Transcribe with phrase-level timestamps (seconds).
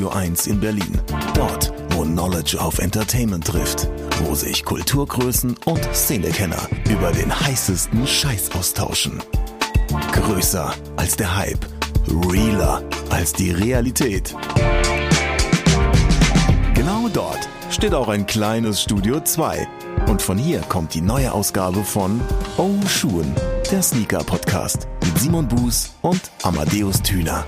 [0.00, 0.98] Studio 1 in Berlin.
[1.34, 3.86] Dort, wo Knowledge auf Entertainment trifft.
[4.22, 9.22] Wo sich Kulturgrößen und Szenekenner über den heißesten Scheiß austauschen.
[10.12, 11.66] Größer als der Hype.
[12.08, 14.34] Realer als die Realität.
[16.72, 19.68] Genau dort steht auch ein kleines Studio 2.
[20.08, 22.22] Und von hier kommt die neue Ausgabe von
[22.56, 23.34] Oh Schuhen,
[23.70, 27.44] der Sneaker Podcast mit Simon Buß und Amadeus Thüner.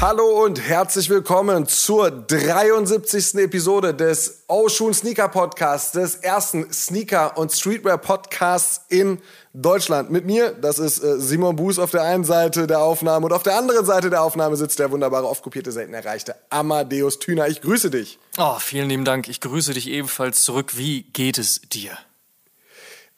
[0.00, 3.34] Hallo und herzlich willkommen zur 73.
[3.34, 9.20] Episode des Ocean Sneaker Podcasts, des ersten Sneaker- und Streetwear-Podcasts in
[9.54, 10.12] Deutschland.
[10.12, 13.42] Mit mir, das ist äh, Simon Buß auf der einen Seite der Aufnahme und auf
[13.42, 17.48] der anderen Seite der Aufnahme sitzt der wunderbare, oft kopierte, selten erreichte Amadeus Thüner.
[17.48, 18.20] Ich grüße dich.
[18.38, 19.28] Oh, vielen lieben Dank.
[19.28, 20.76] Ich grüße dich ebenfalls zurück.
[20.76, 21.98] Wie geht es dir?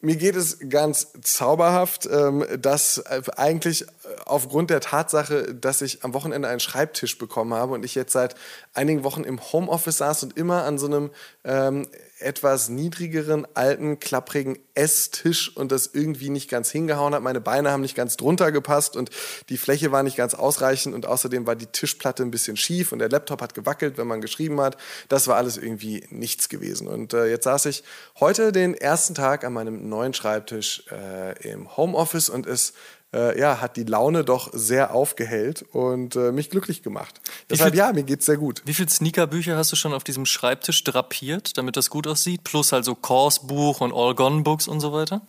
[0.02, 3.84] Mir geht es ganz zauberhaft, ähm, dass äh, eigentlich
[4.24, 8.34] aufgrund der Tatsache, dass ich am Wochenende einen Schreibtisch bekommen habe und ich jetzt seit
[8.72, 11.10] einigen Wochen im Homeoffice saß und immer an so einem
[11.44, 11.86] ähm,
[12.20, 17.22] etwas niedrigeren, alten, klapprigen Esstisch und das irgendwie nicht ganz hingehauen hat.
[17.22, 19.10] Meine Beine haben nicht ganz drunter gepasst und
[19.48, 22.98] die Fläche war nicht ganz ausreichend und außerdem war die Tischplatte ein bisschen schief und
[22.98, 24.76] der Laptop hat gewackelt, wenn man geschrieben hat.
[25.08, 26.88] Das war alles irgendwie nichts gewesen.
[26.88, 27.84] Und äh, jetzt saß ich
[28.18, 32.72] heute den ersten Tag an meinem neuen Schreibtisch äh, im Homeoffice und es
[33.14, 37.20] äh, ja, hat die Laune doch sehr aufgehellt und äh, mich glücklich gemacht.
[37.48, 38.62] Deshalb, viel, ja, mir geht's sehr gut.
[38.64, 42.44] Wie viele Sneakerbücher hast du schon auf diesem Schreibtisch drapiert, damit das gut aussieht?
[42.44, 45.22] Plus also Course-Buch und All-Gone-Books und so weiter?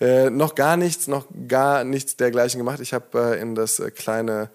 [0.00, 2.80] Äh, noch gar nichts, noch gar nichts dergleichen gemacht.
[2.80, 4.50] Ich habe äh, in das äh, kleine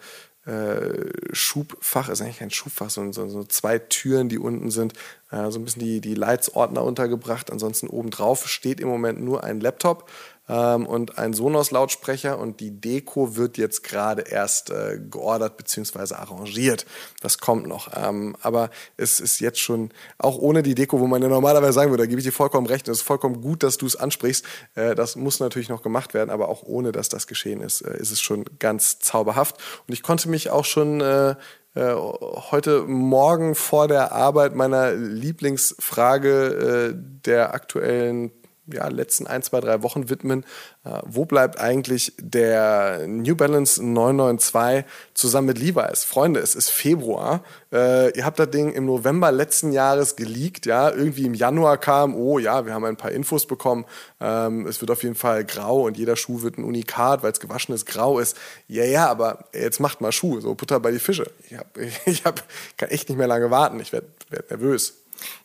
[0.45, 4.93] äh, Schubfach, ist eigentlich kein Schubfach, sondern so, so, zwei Türen, die unten sind,
[5.29, 7.51] so ein bisschen die, die Leitsordner untergebracht.
[7.51, 10.09] Ansonsten obendrauf steht im Moment nur ein Laptop
[10.47, 16.15] und ein Sonos-Lautsprecher und die Deko wird jetzt gerade erst äh, geordert bzw.
[16.15, 16.85] arrangiert.
[17.21, 17.89] Das kommt noch.
[17.95, 21.91] Ähm, aber es ist jetzt schon, auch ohne die Deko, wo man ja normalerweise sagen
[21.91, 24.45] würde, da gebe ich dir vollkommen recht, es ist vollkommen gut, dass du es ansprichst.
[24.75, 27.97] Äh, das muss natürlich noch gemacht werden, aber auch ohne, dass das geschehen ist, äh,
[27.97, 29.57] ist es schon ganz zauberhaft.
[29.87, 31.35] Und ich konnte mich auch schon äh,
[31.75, 38.31] äh heute Morgen vor der Arbeit meiner Lieblingsfrage äh, der aktuellen
[38.71, 40.43] ja, letzten ein, zwei, drei Wochen widmen.
[40.83, 46.03] Äh, wo bleibt eigentlich der New Balance 992 zusammen mit Levi's?
[46.03, 47.43] Freunde, es ist Februar.
[47.71, 50.65] Äh, ihr habt das Ding im November letzten Jahres geleakt.
[50.65, 53.85] Ja, irgendwie im Januar kam, oh ja, wir haben ein paar Infos bekommen.
[54.19, 57.39] Ähm, es wird auf jeden Fall grau und jeder Schuh wird ein Unikat, weil es
[57.39, 58.37] gewaschenes Grau ist.
[58.67, 61.29] Ja, ja, aber jetzt macht mal Schuhe, so Butter bei die Fische.
[61.49, 62.43] Ich, hab, ich hab,
[62.77, 63.79] kann echt nicht mehr lange warten.
[63.79, 64.93] Ich werde werd nervös.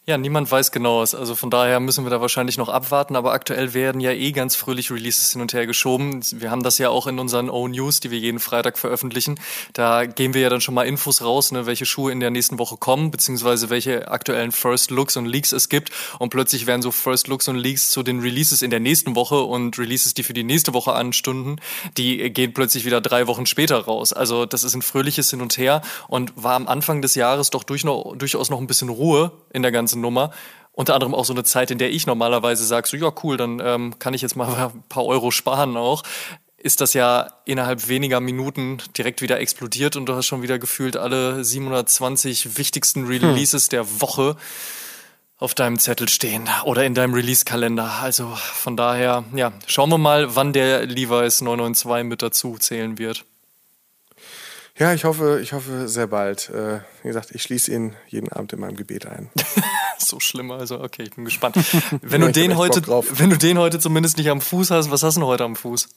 [0.04, 1.14] Ja, niemand weiß genaues.
[1.14, 3.14] Also von daher müssen wir da wahrscheinlich noch abwarten.
[3.14, 6.24] Aber aktuell werden ja eh ganz fröhlich Releases hin und her geschoben.
[6.32, 9.38] Wir haben das ja auch in unseren O-News, die wir jeden Freitag veröffentlichen.
[9.74, 12.58] Da geben wir ja dann schon mal Infos raus, ne, welche Schuhe in der nächsten
[12.58, 15.92] Woche kommen, beziehungsweise welche aktuellen First Looks und Leaks es gibt.
[16.18, 19.40] Und plötzlich werden so First Looks und Leaks zu den Releases in der nächsten Woche
[19.42, 21.60] und Releases, die für die nächste Woche anstunden,
[21.96, 24.12] die gehen plötzlich wieder drei Wochen später raus.
[24.12, 27.62] Also das ist ein fröhliches Hin und Her und war am Anfang des Jahres doch
[27.62, 30.30] durch noch, durchaus noch ein bisschen Ruhe in der ganzen ganzen Nummer.
[30.72, 33.60] Unter anderem auch so eine Zeit, in der ich normalerweise sage, so ja cool, dann
[33.62, 36.02] ähm, kann ich jetzt mal ein paar Euro sparen auch
[36.64, 40.96] ist das ja innerhalb weniger Minuten direkt wieder explodiert und du hast schon wieder gefühlt
[40.96, 43.70] alle 720 wichtigsten Releases hm.
[43.70, 44.36] der Woche
[45.38, 47.90] auf deinem Zettel stehen oder in deinem Release-Kalender.
[48.00, 53.24] Also von daher, ja, schauen wir mal, wann der Levi's 992 mit dazu zählen wird.
[54.78, 56.48] Ja, ich hoffe, ich hoffe sehr bald.
[56.48, 59.30] Äh, wie gesagt, ich schließe ihn jeden Abend in meinem Gebet ein.
[59.98, 61.56] so schlimm, also okay, ich bin gespannt.
[62.00, 65.16] Wenn du den heute, wenn du den heute zumindest nicht am Fuß hast, was hast
[65.16, 65.88] du denn heute am Fuß?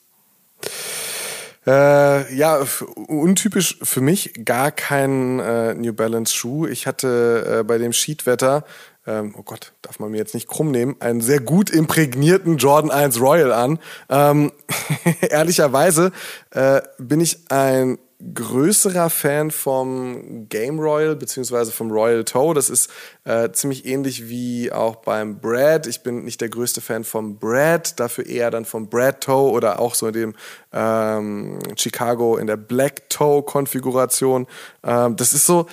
[1.66, 2.64] Äh, ja,
[3.08, 6.68] untypisch für mich gar kein äh, New Balance Schuh.
[6.68, 8.66] Ich hatte äh, bei dem Sheetwetter,
[9.08, 12.92] ähm, oh Gott, darf man mir jetzt nicht krumm nehmen, einen sehr gut imprägnierten Jordan
[12.92, 13.80] 1 Royal an.
[14.10, 14.52] Ähm,
[15.22, 16.12] ehrlicherweise
[16.52, 17.98] äh, bin ich ein
[18.34, 22.54] größerer Fan vom Game Royal beziehungsweise vom Royal Toe.
[22.54, 22.90] Das ist
[23.26, 25.86] äh, ziemlich ähnlich wie auch beim Brad.
[25.88, 29.80] Ich bin nicht der größte Fan vom Brad, dafür eher dann vom Brad Toe oder
[29.80, 30.34] auch so in dem
[30.72, 34.48] ähm, Chicago in der Black Toe Konfiguration.
[34.84, 35.68] Ähm, das ist so.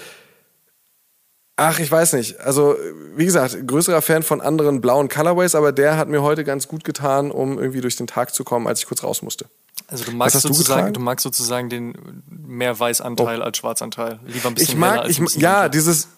[1.56, 2.41] Ach, ich weiß nicht.
[2.41, 2.77] Also,
[3.15, 6.83] wie gesagt, größerer Fan von anderen blauen Colorways, aber der hat mir heute ganz gut
[6.83, 9.47] getan, um irgendwie durch den Tag zu kommen, als ich kurz raus musste.
[9.86, 13.44] Also du magst sozusagen, du, du, magst sozusagen den mehr Weißanteil oh.
[13.44, 14.20] als Schwarzanteil.
[14.24, 16.08] Lieber ein bisschen ich mag, ich, Ja, dieses,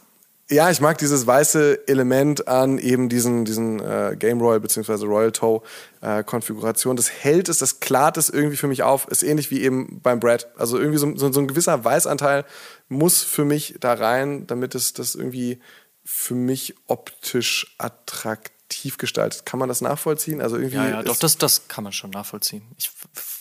[0.48, 5.04] ja, ich mag dieses weiße Element an eben diesen, diesen äh, Game Royal bzw.
[5.06, 5.62] Royal Toe
[6.02, 6.96] äh, Konfiguration.
[6.96, 9.08] Das hält es, das klart es irgendwie für mich auf.
[9.08, 10.48] Ist ähnlich wie eben beim Brad.
[10.56, 12.44] Also irgendwie so, so, so ein gewisser Weißanteil
[12.88, 15.60] muss für mich da rein, damit es das irgendwie
[16.04, 18.53] für mich optisch attraktiv
[18.98, 19.46] gestaltet.
[19.46, 20.40] Kann man das nachvollziehen?
[20.40, 22.62] Also irgendwie ja, ja, doch, das, das kann man schon nachvollziehen.
[22.78, 22.90] Ich,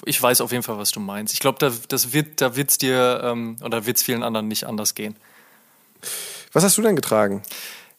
[0.06, 1.34] ich weiß auf jeden Fall, was du meinst.
[1.34, 4.66] Ich glaube, da, das wird, da wird's dir ähm, oder wird es vielen anderen nicht
[4.66, 5.16] anders gehen.
[6.52, 7.44] Was hast du denn getragen?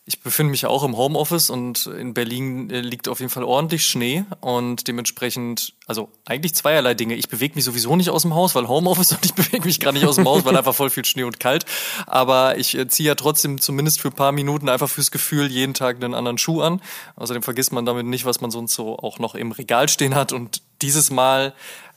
[0.06, 3.86] Ich befinde mich auch im Homeoffice und in Berlin äh, liegt auf jeden Fall ordentlich
[3.86, 7.14] Schnee und dementsprechend, also eigentlich zweierlei Dinge.
[7.14, 9.92] Ich bewege mich sowieso nicht aus dem Haus, weil Homeoffice und ich bewege mich gar
[9.92, 11.64] nicht aus dem Haus, weil einfach voll viel Schnee und kalt.
[12.06, 15.72] Aber ich äh, ziehe ja trotzdem zumindest für ein paar Minuten einfach fürs Gefühl jeden
[15.72, 16.82] Tag einen anderen Schuh an.
[17.16, 20.32] Außerdem vergisst man damit nicht, was man sonst so auch noch im Regal stehen hat
[20.32, 21.54] und dieses Mal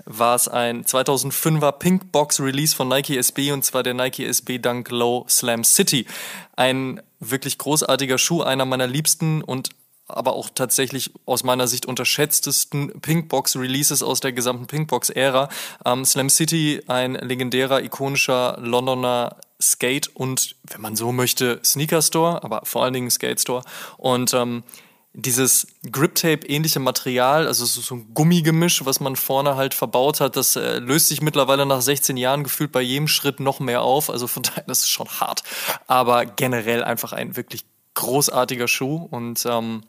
[0.08, 4.58] war es ein 2005er Pink Box Release von Nike SB und zwar der Nike SB
[4.58, 6.08] Dunk Low Slam City.
[6.56, 9.70] Ein wirklich großartiger Schuh, einer meiner liebsten und
[10.08, 15.50] aber auch tatsächlich aus meiner Sicht unterschätztesten Pinkbox Releases aus der gesamten Pinkbox Ära.
[15.86, 22.44] Ähm, Slam City, ein legendärer, ikonischer Londoner Skate und, wenn man so möchte, Sneaker Store,
[22.44, 23.64] aber vor allen Dingen Skate Store.
[23.98, 24.64] Und ähm,
[25.20, 30.78] dieses Grip-Tape-ähnliche Material, also so ein Gummigemisch, was man vorne halt verbaut hat, das äh,
[30.78, 34.12] löst sich mittlerweile nach 16 Jahren gefühlt bei jedem Schritt noch mehr auf.
[34.12, 35.42] Also von daher, das ist schon hart.
[35.88, 37.66] Aber generell einfach ein wirklich
[37.96, 39.82] großartiger Schuh und ähm,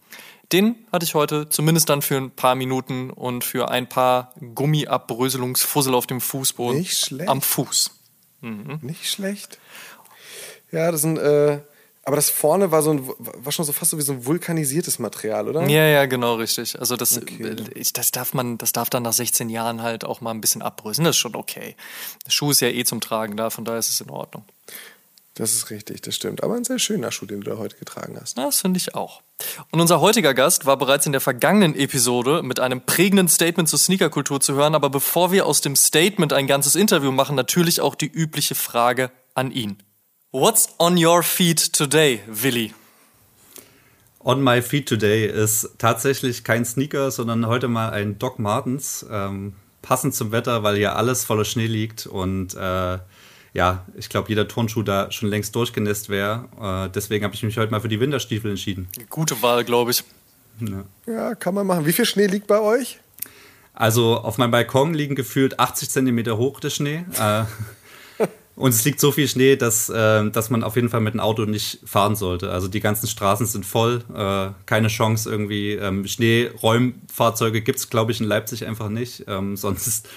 [0.51, 5.95] den hatte ich heute zumindest dann für ein paar Minuten und für ein paar Gummiabbröselungsfussel
[5.95, 6.79] auf dem Fußboden.
[6.79, 7.29] Nicht schlecht.
[7.29, 7.91] Am Fuß.
[8.41, 8.79] Mhm.
[8.81, 9.59] Nicht schlecht.
[10.73, 11.61] Ja, das sind äh,
[12.09, 14.99] aber das vorne war so ein, war schon so fast so wie so ein vulkanisiertes
[14.99, 15.69] Material, oder?
[15.69, 16.81] Ja, ja, genau, richtig.
[16.81, 17.55] Also das, okay.
[17.75, 20.63] ich, das darf man, das darf dann nach 16 Jahren halt auch mal ein bisschen
[20.63, 21.05] abbröseln.
[21.05, 21.77] Das ist schon okay.
[22.25, 24.45] Der Schuh ist ja eh zum Tragen da, von daher ist es in Ordnung.
[25.35, 26.43] Das ist richtig, das stimmt.
[26.43, 28.39] Aber ein sehr schöner Schuh, den du da heute getragen hast.
[28.39, 29.21] Das finde ich auch.
[29.71, 33.79] Und unser heutiger Gast war bereits in der vergangenen Episode mit einem prägenden Statement zur
[33.79, 34.75] Sneakerkultur zu hören.
[34.75, 39.11] Aber bevor wir aus dem Statement ein ganzes Interview machen, natürlich auch die übliche Frage
[39.35, 39.83] an ihn.
[40.31, 42.75] What's on your feet today, Willi?
[44.21, 49.07] On my feet today ist tatsächlich kein Sneaker, sondern heute mal ein Doc Martens.
[49.11, 52.99] Ähm, passend zum Wetter, weil hier alles voller Schnee liegt und äh,
[53.55, 56.45] ja, ich glaube, jeder Turnschuh da schon längst durchgenässt wäre.
[56.61, 58.87] Äh, deswegen habe ich mich heute mal für die Winterstiefel entschieden.
[59.09, 60.05] Gute Wahl, glaube ich.
[60.61, 60.85] Ja.
[61.07, 61.87] ja, kann man machen.
[61.87, 63.01] Wie viel Schnee liegt bei euch?
[63.73, 67.07] Also auf meinem Balkon liegen gefühlt 80 Zentimeter hoch der Schnee.
[67.19, 67.45] Äh,
[68.59, 71.21] und es liegt so viel Schnee, dass, äh, dass man auf jeden Fall mit dem
[71.21, 72.51] Auto nicht fahren sollte.
[72.51, 75.75] Also die ganzen Straßen sind voll, äh, keine Chance irgendwie.
[75.75, 79.25] Ähm, Schneeräumfahrzeuge gibt es, glaube ich, in Leipzig einfach nicht.
[79.29, 80.09] Ähm, sonst,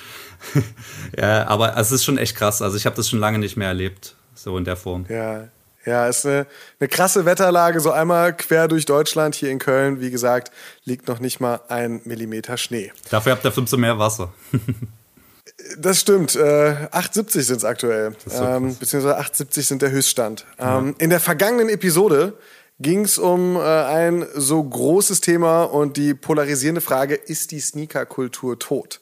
[1.17, 2.63] ja, aber es ist schon echt krass.
[2.63, 5.05] Also ich habe das schon lange nicht mehr erlebt, so in der Form.
[5.07, 5.49] Ja,
[5.85, 6.47] ja, ist eine,
[6.79, 9.35] eine krasse Wetterlage, so einmal quer durch Deutschland.
[9.35, 10.51] Hier in Köln, wie gesagt,
[10.83, 12.91] liegt noch nicht mal ein Millimeter Schnee.
[13.09, 14.33] Dafür habt ihr fünf mehr Wasser.
[15.77, 16.35] Das stimmt.
[16.35, 16.39] Äh,
[16.91, 18.15] 8,70 sind es aktuell.
[18.31, 20.45] Ähm, beziehungsweise 8,70 sind der Höchststand.
[20.59, 22.33] Ähm, in der vergangenen Episode
[22.79, 28.59] ging es um äh, ein so großes Thema und die polarisierende Frage, ist die Sneaker-Kultur
[28.59, 28.99] tot?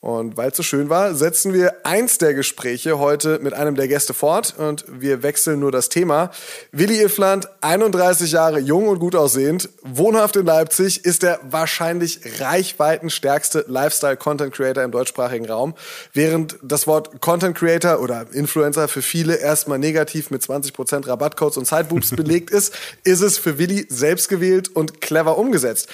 [0.00, 3.88] Und weil es so schön war, setzen wir eins der Gespräche heute mit einem der
[3.88, 6.30] Gäste fort und wir wechseln nur das Thema.
[6.70, 13.64] Willi Iffland, 31 Jahre jung und gut aussehend, wohnhaft in Leipzig, ist der wahrscheinlich reichweitenstärkste
[13.66, 15.74] Lifestyle-Content Creator im deutschsprachigen Raum.
[16.12, 21.66] Während das Wort Content Creator oder Influencer für viele erstmal negativ mit 20% Rabattcodes und
[21.66, 25.88] Sideboobs belegt ist, ist es für Willi selbst gewählt und clever umgesetzt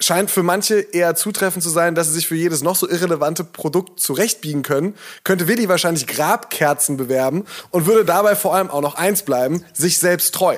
[0.00, 3.44] scheint für manche eher zutreffend zu sein, dass sie sich für jedes noch so irrelevante
[3.44, 8.96] Produkt zurechtbiegen können, könnte Willi wahrscheinlich Grabkerzen bewerben und würde dabei vor allem auch noch
[8.96, 10.56] eins bleiben, sich selbst treu.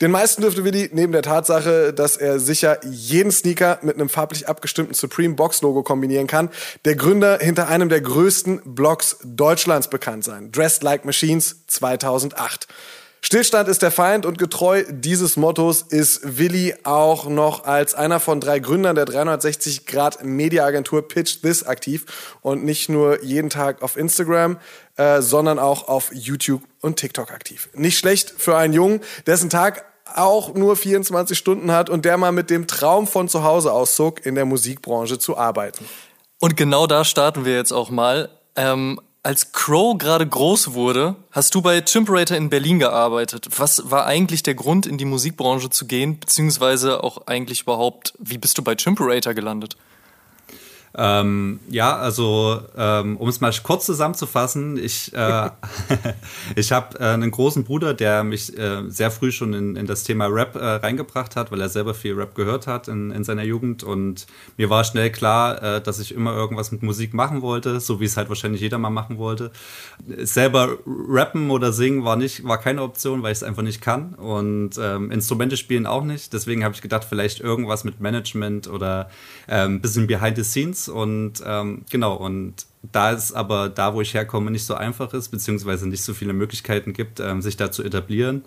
[0.00, 4.48] Den meisten dürfte Willi neben der Tatsache, dass er sicher jeden Sneaker mit einem farblich
[4.48, 6.48] abgestimmten Supreme Box Logo kombinieren kann,
[6.84, 10.50] der Gründer hinter einem der größten Blogs Deutschlands bekannt sein.
[10.50, 12.66] Dressed Like Machines 2008.
[13.24, 18.40] Stillstand ist der Feind und getreu dieses Mottos ist Willi auch noch als einer von
[18.40, 22.04] drei Gründern der 360 Grad Mediaagentur Pitch This aktiv
[22.42, 24.58] und nicht nur jeden Tag auf Instagram,
[24.96, 27.68] äh, sondern auch auf YouTube und TikTok aktiv.
[27.74, 29.84] Nicht schlecht für einen Jungen, dessen Tag
[30.16, 34.26] auch nur 24 Stunden hat und der mal mit dem Traum von zu Hause auszog,
[34.26, 35.88] in der Musikbranche zu arbeiten.
[36.40, 38.30] Und genau da starten wir jetzt auch mal.
[38.56, 43.46] Ähm, als Crow gerade groß wurde, hast du bei Chimperator in Berlin gearbeitet.
[43.56, 48.38] Was war eigentlich der Grund, in die Musikbranche zu gehen, beziehungsweise auch eigentlich überhaupt, wie
[48.38, 49.76] bist du bei Chimperator gelandet?
[50.94, 55.50] Ähm, ja, also ähm, um es mal kurz zusammenzufassen, ich, äh,
[56.56, 60.04] ich habe äh, einen großen Bruder, der mich äh, sehr früh schon in, in das
[60.04, 63.42] Thema Rap äh, reingebracht hat, weil er selber viel Rap gehört hat in, in seiner
[63.42, 63.82] Jugend.
[63.84, 64.26] Und
[64.58, 68.04] mir war schnell klar, äh, dass ich immer irgendwas mit Musik machen wollte, so wie
[68.04, 69.50] es halt wahrscheinlich jeder mal machen wollte.
[70.18, 74.14] Selber rappen oder singen war nicht, war keine Option, weil ich es einfach nicht kann.
[74.14, 76.34] Und ähm, Instrumente spielen auch nicht.
[76.34, 79.08] Deswegen habe ich gedacht, vielleicht irgendwas mit Management oder
[79.46, 84.00] ein ähm, bisschen behind the scenes und ähm, genau, und da es aber da, wo
[84.00, 87.70] ich herkomme, nicht so einfach ist, beziehungsweise nicht so viele Möglichkeiten gibt, ähm, sich da
[87.70, 88.44] zu etablieren,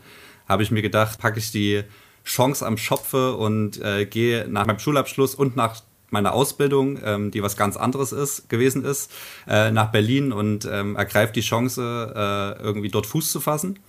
[0.48, 1.84] habe ich mir gedacht, packe ich die
[2.25, 7.44] Chance am Schopfe und äh, gehe nach meinem Schulabschluss und nach meiner Ausbildung, ähm, die
[7.44, 9.12] was ganz anderes ist, gewesen ist,
[9.48, 13.80] äh, nach Berlin und ähm, ergreife die Chance, äh, irgendwie dort Fuß zu fassen.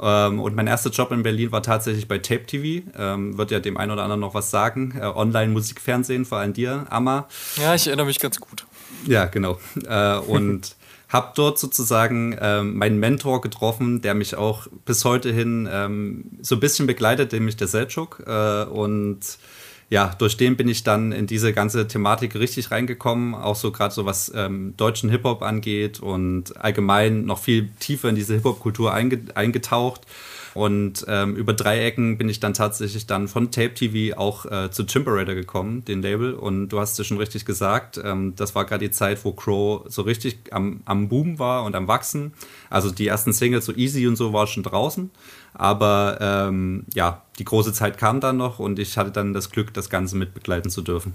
[0.00, 2.86] Ähm, und mein erster Job in Berlin war tatsächlich bei Tape TV.
[2.98, 4.96] Ähm, wird ja dem einen oder anderen noch was sagen.
[5.00, 7.28] Äh, Online-Musikfernsehen, vor allem dir, Amma.
[7.56, 8.66] Ja, ich erinnere mich ganz gut.
[9.06, 9.58] Ja, genau.
[9.88, 10.76] Äh, und
[11.08, 16.60] habe dort sozusagen ähm, meinen Mentor getroffen, der mich auch bis heute hin so ein
[16.60, 18.22] bisschen begleitet, nämlich der Selchuk.
[18.26, 19.20] Äh, und
[19.88, 23.94] ja, durch den bin ich dann in diese ganze Thematik richtig reingekommen, auch so gerade
[23.94, 29.20] so was ähm, deutschen Hip-Hop angeht und allgemein noch viel tiefer in diese Hip-Hop-Kultur einge
[29.34, 30.00] eingetaucht.
[30.56, 34.70] Und ähm, über drei Ecken bin ich dann tatsächlich dann von Tape TV auch äh,
[34.70, 36.32] zu Chimperator gekommen, den Label.
[36.32, 39.84] Und du hast es schon richtig gesagt, ähm, das war gerade die Zeit, wo Crow
[39.86, 42.32] so richtig am, am Boom war und am Wachsen.
[42.70, 45.10] Also die ersten Singles, so Easy und so, war schon draußen.
[45.52, 49.74] Aber ähm, ja, die große Zeit kam dann noch und ich hatte dann das Glück,
[49.74, 51.12] das Ganze mit begleiten zu dürfen.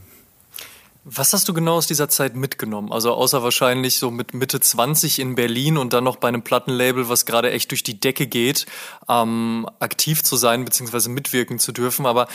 [1.03, 2.91] Was hast du genau aus dieser Zeit mitgenommen?
[2.91, 7.10] Also außer wahrscheinlich so mit Mitte 20 in Berlin und dann noch bei einem Plattenlabel,
[7.10, 8.67] was gerade echt durch die Decke geht,
[9.10, 11.10] ähm, aktiv zu sein bzw.
[11.10, 12.05] mitwirken zu dürfen.
[12.05, 12.27] Aber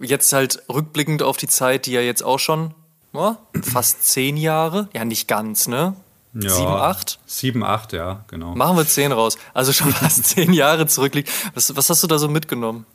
[0.00, 2.74] jetzt halt rückblickend auf die Zeit, die ja jetzt auch schon
[3.12, 5.94] oh, fast zehn Jahre, ja nicht ganz, ne?
[6.34, 7.18] Ja, sieben, acht?
[7.26, 8.54] Sieben, acht, ja, genau.
[8.54, 9.36] Machen wir zehn raus.
[9.52, 11.30] Also schon fast zehn Jahre zurückliegt.
[11.54, 12.86] Was, was hast du da so mitgenommen?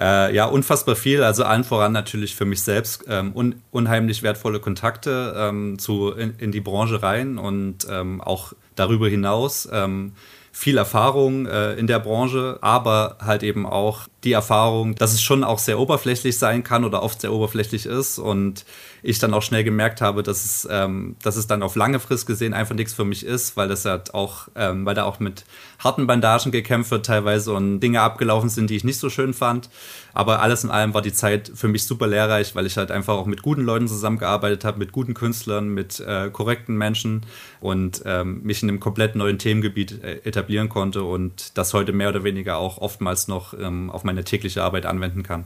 [0.00, 1.22] Äh, ja, unfassbar viel.
[1.22, 6.34] Also allen voran natürlich für mich selbst ähm, un unheimlich wertvolle Kontakte ähm, zu, in,
[6.38, 10.12] in, die Branche rein und ähm, auch darüber hinaus ähm,
[10.50, 15.44] viel Erfahrung äh, in der Branche, aber halt eben auch die Erfahrung, dass es schon
[15.44, 18.64] auch sehr oberflächlich sein kann oder oft sehr oberflächlich ist und
[19.02, 22.26] ich dann auch schnell gemerkt habe, dass es, ähm, dass es dann auf lange Frist
[22.26, 25.44] gesehen einfach nichts für mich ist, weil das halt auch, ähm, weil da auch mit
[25.78, 29.68] harten Bandagen gekämpft wird teilweise und Dinge abgelaufen sind, die ich nicht so schön fand.
[30.14, 33.14] Aber alles in allem war die Zeit für mich super lehrreich, weil ich halt einfach
[33.14, 37.26] auch mit guten Leuten zusammengearbeitet habe, mit guten Künstlern, mit äh, korrekten Menschen
[37.60, 42.08] und ähm, mich in einem komplett neuen Themengebiet äh, etablieren konnte und das heute mehr
[42.08, 45.44] oder weniger auch oftmals noch ähm, auf meine tägliche Arbeit anwenden kann.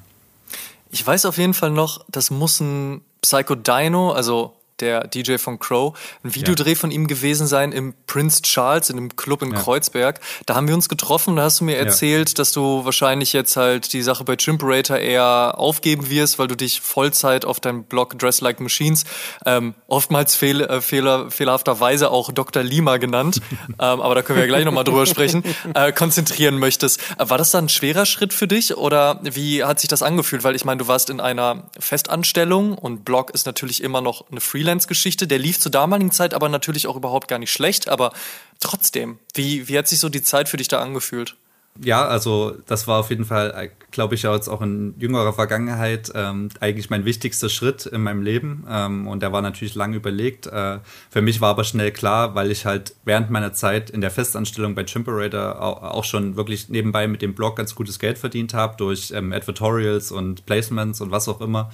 [0.91, 5.58] Ich weiß auf jeden Fall noch, das muss ein Psycho Dino, also der DJ von
[5.58, 6.76] Crow, ein Videodreh ja.
[6.76, 9.61] von ihm gewesen sein im Prince Charles, in einem Club in ja.
[9.61, 10.20] Kreuzberg.
[10.47, 12.35] Da haben wir uns getroffen, da hast du mir erzählt, ja.
[12.35, 16.80] dass du wahrscheinlich jetzt halt die Sache bei Chimperator eher aufgeben wirst, weil du dich
[16.80, 19.04] Vollzeit auf deinem Blog Dress Like Machines,
[19.44, 22.62] ähm, oftmals fehl, äh, fehler, fehlerhafterweise auch Dr.
[22.62, 25.42] Lima genannt, ähm, aber da können wir ja gleich nochmal drüber sprechen,
[25.75, 27.00] äh, konzentrieren möchtest.
[27.18, 30.44] War das dann ein schwerer Schritt für dich oder wie hat sich das angefühlt?
[30.44, 34.40] Weil ich meine, du warst in einer Festanstellung und Blog ist natürlich immer noch eine
[34.40, 35.27] Freelance Freelance-Geschichte.
[35.27, 37.89] Der lief zur damaligen Zeit aber natürlich auch überhaupt gar nicht schlecht.
[37.89, 38.13] Aber
[38.61, 41.37] trotzdem, wie, wie hat sich so die Zeit für dich da angefühlt?
[41.81, 46.49] Ja, also das war auf jeden Fall, glaube ich, jetzt auch in jüngerer Vergangenheit ähm,
[46.59, 48.67] eigentlich mein wichtigster Schritt in meinem Leben.
[48.69, 50.49] Ähm, und der war natürlich lange überlegt.
[50.49, 54.11] Äh, für mich war aber schnell klar, weil ich halt während meiner Zeit in der
[54.11, 58.55] Festanstellung bei Chimperator auch, auch schon wirklich nebenbei mit dem Blog ganz gutes Geld verdient
[58.55, 61.71] habe durch ähm, Advertorials und Placements und was auch immer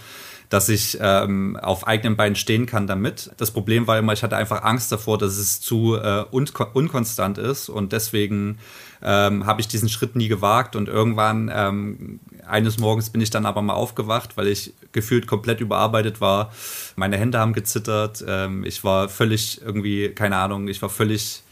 [0.48, 3.30] dass ich ähm, auf eigenen Beinen stehen kann damit.
[3.36, 7.38] Das Problem war immer, ich hatte einfach Angst davor, dass es zu äh, un unkonstant
[7.38, 8.58] ist und deswegen
[9.02, 13.46] ähm, habe ich diesen Schritt nie gewagt und irgendwann ähm, eines Morgens bin ich dann
[13.46, 16.52] aber mal aufgewacht, weil ich gefühlt komplett überarbeitet war.
[16.96, 18.24] Meine Hände haben gezittert.
[18.26, 21.43] Ähm, ich war völlig irgendwie, keine Ahnung, ich war völlig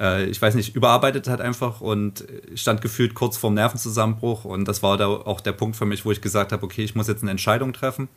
[0.00, 4.44] äh, ich weiß nicht, überarbeitet hat einfach und stand gefühlt kurz vorm Nervenzusammenbruch.
[4.44, 6.94] Und das war da auch der Punkt für mich, wo ich gesagt habe, okay, ich
[6.94, 8.08] muss jetzt eine Entscheidung treffen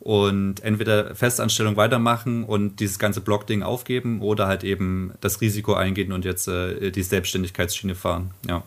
[0.00, 6.12] und entweder Festanstellung weitermachen und dieses ganze Blog-Ding aufgeben oder halt eben das Risiko eingehen
[6.12, 8.30] und jetzt äh, die Selbstständigkeitsschiene fahren.
[8.48, 8.62] Ja.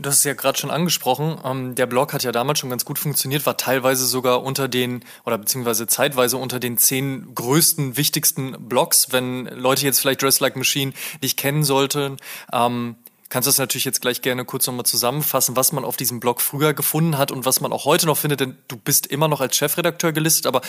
[0.00, 1.38] Du hast es ja gerade schon angesprochen.
[1.44, 5.04] Ähm, der Blog hat ja damals schon ganz gut funktioniert, war teilweise sogar unter den
[5.26, 9.08] oder beziehungsweise zeitweise unter den zehn größten, wichtigsten Blogs.
[9.10, 12.16] Wenn Leute jetzt vielleicht Dress Like Machine nicht kennen sollten,
[12.52, 12.96] ähm,
[13.28, 16.40] kannst du das natürlich jetzt gleich gerne kurz nochmal zusammenfassen, was man auf diesem Blog
[16.40, 19.40] früher gefunden hat und was man auch heute noch findet, denn du bist immer noch
[19.42, 20.62] als Chefredakteur gelistet, aber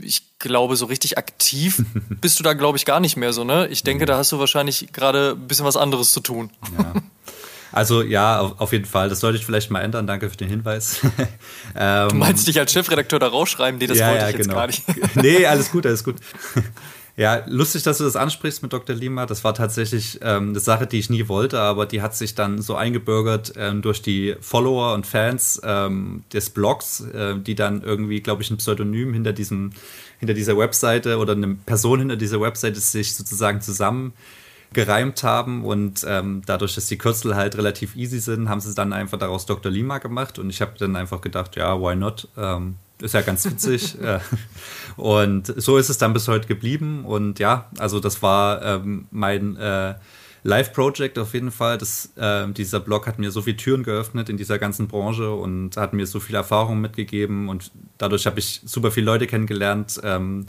[0.00, 1.84] ich glaube, so richtig aktiv
[2.20, 3.66] bist du da, glaube ich, gar nicht mehr so, ne?
[3.68, 6.50] Ich denke, da hast du wahrscheinlich gerade ein bisschen was anderes zu tun.
[6.78, 6.94] Ja.
[7.72, 9.08] Also ja, auf, jeden Fall.
[9.08, 10.06] Das sollte ich vielleicht mal ändern.
[10.06, 11.00] Danke für den Hinweis.
[11.76, 13.78] ähm, du meinst dich als Chefredakteur da rausschreiben?
[13.78, 14.56] Nee, das ja, wollte ja, ich jetzt genau.
[14.56, 14.82] gar nicht.
[15.14, 16.16] nee, alles gut, alles gut.
[17.18, 18.94] Ja, lustig, dass du das ansprichst mit Dr.
[18.94, 19.26] Lima.
[19.26, 22.62] Das war tatsächlich ähm, eine Sache, die ich nie wollte, aber die hat sich dann
[22.62, 28.20] so eingebürgert ähm, durch die Follower und Fans ähm, des Blogs, äh, die dann irgendwie,
[28.20, 29.72] glaube ich, ein Pseudonym hinter diesem,
[30.20, 34.12] hinter dieser Webseite oder eine Person hinter dieser Webseite sich sozusagen zusammen
[34.72, 38.92] gereimt haben und ähm, dadurch, dass die Kürzel halt relativ easy sind, haben sie dann
[38.92, 39.72] einfach daraus Dr.
[39.72, 42.28] Lima gemacht und ich habe dann einfach gedacht, ja, why not?
[42.36, 43.96] Ähm, ist ja ganz witzig.
[44.08, 44.20] Äh,
[44.96, 47.04] und so ist es dann bis heute geblieben.
[47.04, 49.94] Und ja, also das war ähm, mein äh,
[50.44, 51.78] Live-Project auf jeden Fall.
[51.78, 55.76] Das, äh, dieser Blog hat mir so viele Türen geöffnet in dieser ganzen Branche und
[55.76, 57.48] hat mir so viel Erfahrung mitgegeben.
[57.48, 60.00] Und dadurch habe ich super viele Leute kennengelernt.
[60.02, 60.46] Ähm,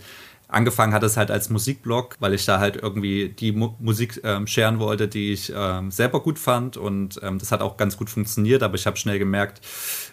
[0.51, 4.47] Angefangen hat es halt als Musikblog, weil ich da halt irgendwie die Mu Musik ähm,
[4.47, 6.75] scheren wollte, die ich ähm, selber gut fand.
[6.75, 9.61] Und ähm, das hat auch ganz gut funktioniert, aber ich habe schnell gemerkt,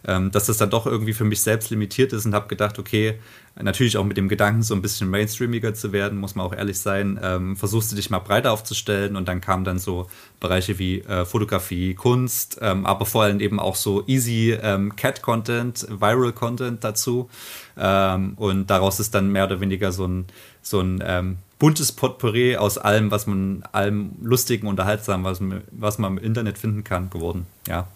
[0.07, 3.19] ähm, dass das dann doch irgendwie für mich selbst limitiert ist und habe gedacht, okay,
[3.60, 6.78] natürlich auch mit dem Gedanken, so ein bisschen mainstreamiger zu werden, muss man auch ehrlich
[6.78, 10.08] sein, ähm, versuchst du dich mal breiter aufzustellen und dann kamen dann so
[10.40, 14.56] Bereiche wie äh, Fotografie, Kunst, ähm, aber vor allem eben auch so easy
[14.96, 17.28] Cat-Content, Viral-Content dazu.
[17.76, 20.26] Ähm, und daraus ist dann mehr oder weniger so ein,
[20.62, 26.18] so ein ähm, buntes Potpourri aus allem, was man, allem lustigen, unterhaltsamen, was, was man
[26.18, 27.46] im Internet finden kann, geworden.
[27.66, 27.88] Ja.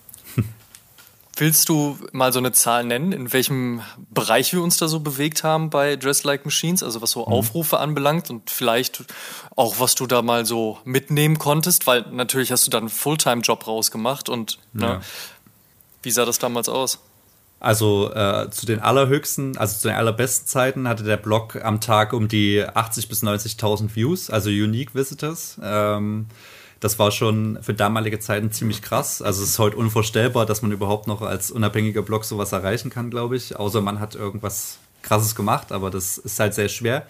[1.41, 3.81] Willst du mal so eine Zahl nennen, in welchem
[4.11, 7.33] Bereich wir uns da so bewegt haben bei Dress Like Machines, also was so mhm.
[7.33, 9.05] Aufrufe anbelangt und vielleicht
[9.57, 13.67] auch, was du da mal so mitnehmen konntest, weil natürlich hast du dann einen Fulltime-Job
[13.67, 14.93] rausgemacht und ne, ja.
[14.97, 15.01] ne,
[16.03, 16.99] wie sah das damals aus?
[17.59, 22.13] Also äh, zu den allerhöchsten, also zu den allerbesten Zeiten hatte der Blog am Tag
[22.13, 25.59] um die 80 bis 90.000 Views, also Unique Visitors.
[25.63, 26.27] Ähm,
[26.81, 29.21] das war schon für damalige Zeiten ziemlich krass.
[29.21, 33.11] Also es ist heute unvorstellbar, dass man überhaupt noch als unabhängiger Blog sowas erreichen kann,
[33.11, 33.57] glaube ich.
[33.57, 37.07] Außer man hat irgendwas Krasses gemacht, aber das ist halt sehr schwer.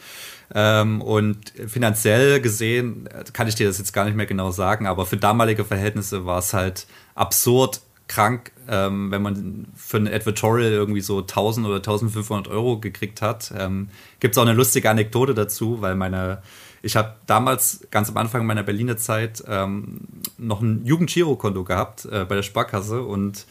[0.52, 5.06] Ähm, und finanziell gesehen kann ich dir das jetzt gar nicht mehr genau sagen, aber
[5.06, 11.00] für damalige Verhältnisse war es halt absurd, krank, ähm, wenn man für ein Advertorial irgendwie
[11.00, 13.54] so 1000 oder 1500 Euro gekriegt hat.
[13.56, 16.42] Ähm, Gibt es auch eine lustige Anekdote dazu, weil meine,
[16.82, 20.00] ich habe damals ganz am Anfang meiner Berliner Zeit ähm,
[20.38, 23.46] noch ein Jugendgirokonto gehabt äh, bei der Sparkasse und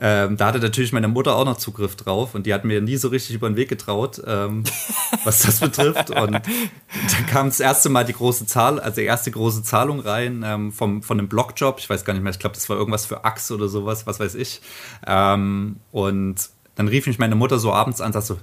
[0.00, 2.96] ähm, da hatte natürlich meine Mutter auch noch Zugriff drauf und die hat mir nie
[2.96, 4.64] so richtig über den Weg getraut, ähm,
[5.24, 6.10] was das betrifft.
[6.10, 10.44] Und dann kam das erste Mal die große Zahl, also die erste große Zahlung rein
[10.46, 11.78] ähm, vom, von einem Blogjob.
[11.78, 14.20] Ich weiß gar nicht mehr, ich glaube, das war irgendwas für Axe oder sowas, was
[14.20, 14.60] weiß ich.
[15.06, 16.36] Ähm, und
[16.76, 18.38] dann rief mich meine Mutter so abends an und sagte so,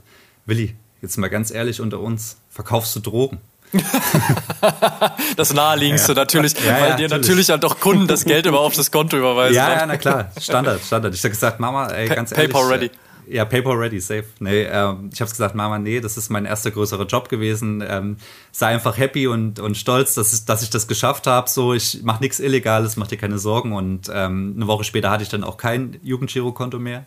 [0.45, 3.39] Willi, jetzt mal ganz ehrlich unter uns, verkaufst du Drogen?
[5.35, 6.19] das naheliegendste ja.
[6.19, 7.11] natürlich, ja, weil ja, dir natürlich.
[7.11, 9.55] natürlich halt doch Kunden das Geld immer auf das Konto überweisen.
[9.55, 11.13] Ja, ja, na klar, Standard, Standard.
[11.13, 12.53] Ich habe gesagt, Mama, ey, ganz pa ehrlich.
[12.53, 12.91] PayPal ready.
[13.27, 14.25] Ja, PayPal ready, safe.
[14.39, 17.83] Nee, ähm, ich habe gesagt, Mama, nee, das ist mein erster größerer Job gewesen.
[17.87, 18.17] Ähm,
[18.51, 21.49] sei einfach happy und, und stolz, dass ich, dass ich das geschafft habe.
[21.49, 23.73] So, ich mache nichts Illegales, mach dir keine Sorgen.
[23.73, 27.05] Und ähm, eine Woche später hatte ich dann auch kein Jugendgirokonto mehr.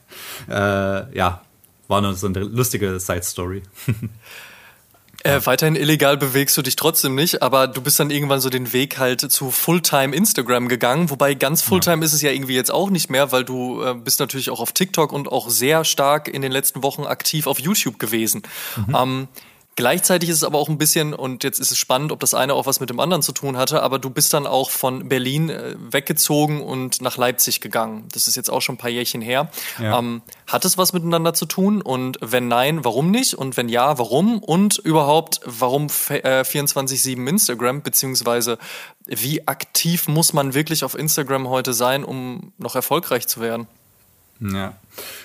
[0.49, 1.43] Äh, ja,
[1.87, 3.63] war nur so eine lustige Side-Story.
[5.25, 8.73] Äh, weiterhin illegal bewegst du dich trotzdem nicht, aber du bist dann irgendwann so den
[8.73, 11.11] Weg halt zu Fulltime Instagram gegangen.
[11.11, 12.05] Wobei ganz Fulltime ja.
[12.05, 14.73] ist es ja irgendwie jetzt auch nicht mehr, weil du äh, bist natürlich auch auf
[14.73, 18.43] TikTok und auch sehr stark in den letzten Wochen aktiv auf YouTube gewesen.
[18.77, 18.95] Mhm.
[18.97, 19.29] Ähm,
[19.79, 22.55] Gleichzeitig ist es aber auch ein bisschen, und jetzt ist es spannend, ob das eine
[22.55, 25.51] auch was mit dem anderen zu tun hatte, aber du bist dann auch von Berlin
[25.51, 28.09] äh, weggezogen und nach Leipzig gegangen.
[28.13, 29.53] Das ist jetzt auch schon ein paar Jährchen her.
[29.81, 30.01] Ja.
[30.01, 31.81] Ähm, hat es was miteinander zu tun?
[31.81, 33.35] Und wenn nein, warum nicht?
[33.35, 34.41] Und wenn ja, warum?
[34.41, 37.83] Und überhaupt, warum äh, 24-7 Instagram?
[37.83, 38.59] Beziehungsweise,
[39.07, 43.69] wie aktiv muss man wirklich auf Instagram heute sein, um noch erfolgreich zu werden?
[44.41, 44.73] Ja,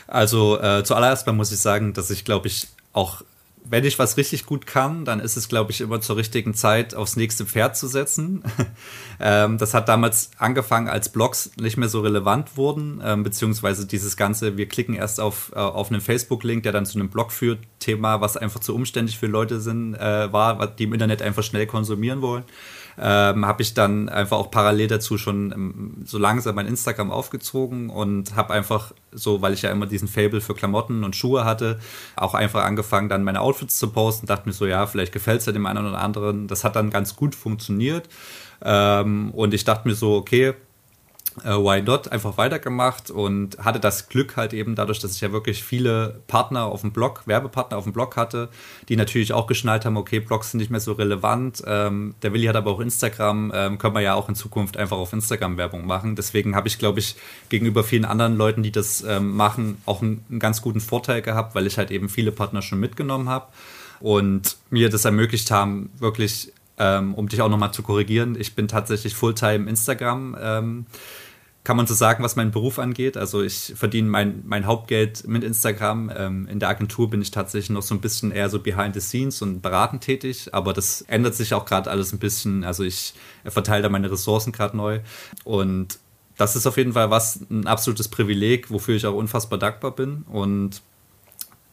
[0.06, 3.24] also äh, zuallererst mal muss ich sagen, dass ich glaube ich auch
[3.66, 6.96] wenn ich was richtig gut kann, dann ist es, glaube ich, immer zur richtigen Zeit
[6.96, 8.44] aufs nächste Pferd zu setzen.
[9.20, 14.18] ähm, das hat damals angefangen, als Blogs nicht mehr so relevant wurden, ähm, beziehungsweise dieses
[14.18, 17.60] ganze, wir klicken erst auf, äh, auf einen Facebook-Link, der dann zu einem Blog führt,
[17.80, 21.68] Thema, was einfach zu umständlich für Leute sind, äh, war, die im Internet einfach schnell
[21.68, 22.44] konsumieren wollen
[22.98, 27.90] ähm, habe ich dann einfach auch parallel dazu schon ähm, so langsam mein Instagram aufgezogen
[27.90, 31.80] und habe einfach so, weil ich ja immer diesen Fable für Klamotten und Schuhe hatte,
[32.16, 34.28] auch einfach angefangen, dann meine Outfits zu posten.
[34.28, 36.48] Dachte mir so, ja, vielleicht gefällt es ja dem einen oder anderen.
[36.48, 38.10] Das hat dann ganz gut funktioniert.
[38.64, 40.54] Ähm, und ich dachte mir so, okay,
[41.44, 45.32] äh, Why Not einfach weitergemacht und hatte das Glück halt eben dadurch, dass ich ja
[45.32, 48.50] wirklich viele Partner auf dem Blog, Werbepartner auf dem Blog hatte,
[48.90, 51.64] die natürlich auch geschnallt haben, okay, Blogs sind nicht mehr so relevant.
[51.66, 54.98] Ähm, der Willi hat aber auch Instagram, ähm, können wir ja auch in Zukunft einfach
[54.98, 56.16] auf Instagram Werbung machen.
[56.16, 57.16] Deswegen habe ich, glaube ich,
[57.50, 61.56] gegenüber vielen anderen Leuten, die das ähm, machen, auch einen, einen ganz guten Vorteil gehabt,
[61.56, 63.48] weil ich halt eben viele Partner schon mitgenommen habe
[64.00, 68.68] und mir das ermöglicht haben, wirklich ähm, um dich auch nochmal zu korrigieren, ich bin
[68.68, 70.86] tatsächlich Fulltime Instagram ähm,
[71.64, 73.16] kann man so sagen, was meinen Beruf angeht.
[73.16, 76.12] Also ich verdiene mein, mein Hauptgeld mit Instagram.
[76.16, 79.00] Ähm, in der Agentur bin ich tatsächlich noch so ein bisschen eher so behind the
[79.00, 82.66] scenes und beratend tätig, aber das ändert sich auch gerade alles ein bisschen.
[82.66, 83.14] Also ich
[83.46, 85.00] verteile da meine Ressourcen gerade neu
[85.46, 86.00] und
[86.38, 90.24] das ist auf jeden Fall was, ein absolutes Privileg, wofür ich auch unfassbar dankbar bin
[90.24, 90.82] und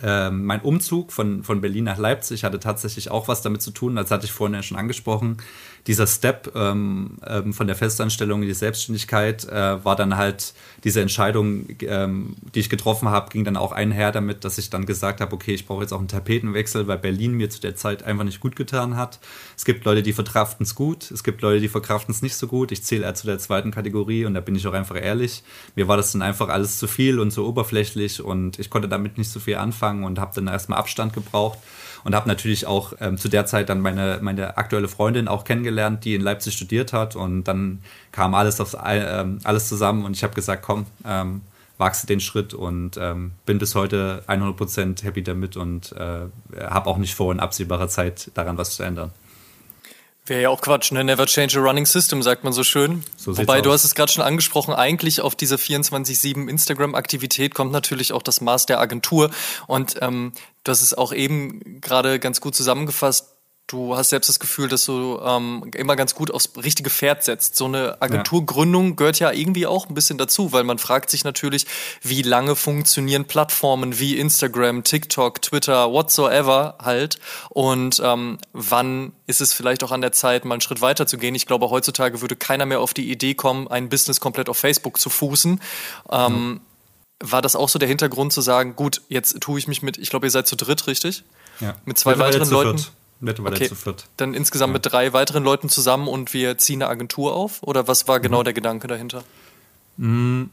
[0.03, 3.97] ähm, mein Umzug von, von Berlin nach Leipzig hatte tatsächlich auch was damit zu tun,
[3.97, 5.39] das hatte ich vorhin ja schon angesprochen
[5.87, 11.01] dieser Step ähm, ähm, von der Festanstellung in die Selbstständigkeit äh, war dann halt diese
[11.01, 15.21] Entscheidung, ähm, die ich getroffen habe, ging dann auch einher damit, dass ich dann gesagt
[15.21, 18.25] habe, okay, ich brauche jetzt auch einen Tapetenwechsel, weil Berlin mir zu der Zeit einfach
[18.25, 19.19] nicht gut getan hat.
[19.57, 22.47] Es gibt Leute, die verkraften es gut, es gibt Leute, die verkraften es nicht so
[22.47, 22.73] gut.
[22.73, 25.43] Ich zähle eher zu der zweiten Kategorie und da bin ich auch einfach ehrlich.
[25.77, 29.19] Mir war das dann einfach alles zu viel und so oberflächlich und ich konnte damit
[29.19, 31.59] nicht so viel anfangen und habe dann erstmal Abstand gebraucht
[32.05, 36.05] und habe natürlich auch ähm, zu der Zeit dann meine, meine aktuelle Freundin auch kennengelernt,
[36.05, 37.83] die in Leipzig studiert hat und dann
[38.13, 41.43] kam alles, aufs, äh, alles zusammen und ich habe gesagt, komm, ähm,
[42.03, 46.27] du den Schritt und ähm, bin bis heute 100% happy damit und äh,
[46.61, 49.13] habe auch nicht vor, in absehbarer Zeit daran was zu ändern.
[50.31, 51.03] Wäre ja auch Quatsch, ne?
[51.03, 53.03] Never change a running system, sagt man so schön.
[53.17, 58.13] So Wobei, du hast es gerade schon angesprochen, eigentlich auf diese 24-7 Instagram-Aktivität kommt natürlich
[58.13, 59.33] auch das Maß der Agentur.
[59.67, 60.31] Und ähm,
[60.63, 63.40] hast es auch eben gerade ganz gut zusammengefasst
[63.71, 67.57] du hast selbst das Gefühl, dass du ähm, immer ganz gut aufs richtige Pferd setzt.
[67.57, 71.67] So eine Agenturgründung gehört ja irgendwie auch ein bisschen dazu, weil man fragt sich natürlich,
[72.03, 77.19] wie lange funktionieren Plattformen wie Instagram, TikTok, Twitter, whatsoever halt
[77.51, 81.17] und ähm, wann ist es vielleicht auch an der Zeit, mal einen Schritt weiter zu
[81.17, 81.35] gehen.
[81.35, 84.99] Ich glaube, heutzutage würde keiner mehr auf die Idee kommen, ein Business komplett auf Facebook
[84.99, 85.61] zu fußen.
[86.11, 86.61] Ähm, mhm.
[87.23, 90.11] War das auch so der Hintergrund zu sagen, gut, jetzt tue ich mich mit, ich
[90.11, 91.23] glaube, ihr seid zu dritt, richtig?
[91.61, 91.77] Ja.
[91.85, 92.79] Mit zwei weiteren Leuten.
[92.79, 92.93] Viert.
[93.21, 93.69] Mittlerweile okay.
[93.69, 94.07] zu viert.
[94.17, 94.75] Dann insgesamt ja.
[94.75, 97.63] mit drei weiteren Leuten zusammen und wir ziehen eine Agentur auf?
[97.63, 98.45] Oder was war genau mhm.
[98.45, 99.25] der Gedanke dahinter?
[99.99, 100.51] Mhm.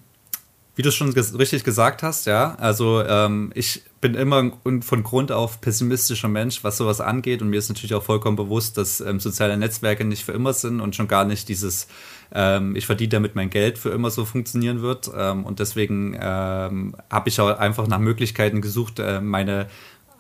[0.77, 2.53] Wie du schon ges richtig gesagt hast, ja.
[2.59, 4.51] Also ähm, ich bin immer
[4.81, 7.41] von Grund auf pessimistischer Mensch, was sowas angeht.
[7.41, 10.79] Und mir ist natürlich auch vollkommen bewusst, dass ähm, soziale Netzwerke nicht für immer sind
[10.79, 11.87] und schon gar nicht dieses,
[12.31, 15.09] ähm, ich verdiene damit mein Geld für immer so funktionieren wird.
[15.17, 19.67] Ähm, und deswegen ähm, habe ich auch einfach nach Möglichkeiten gesucht, äh, meine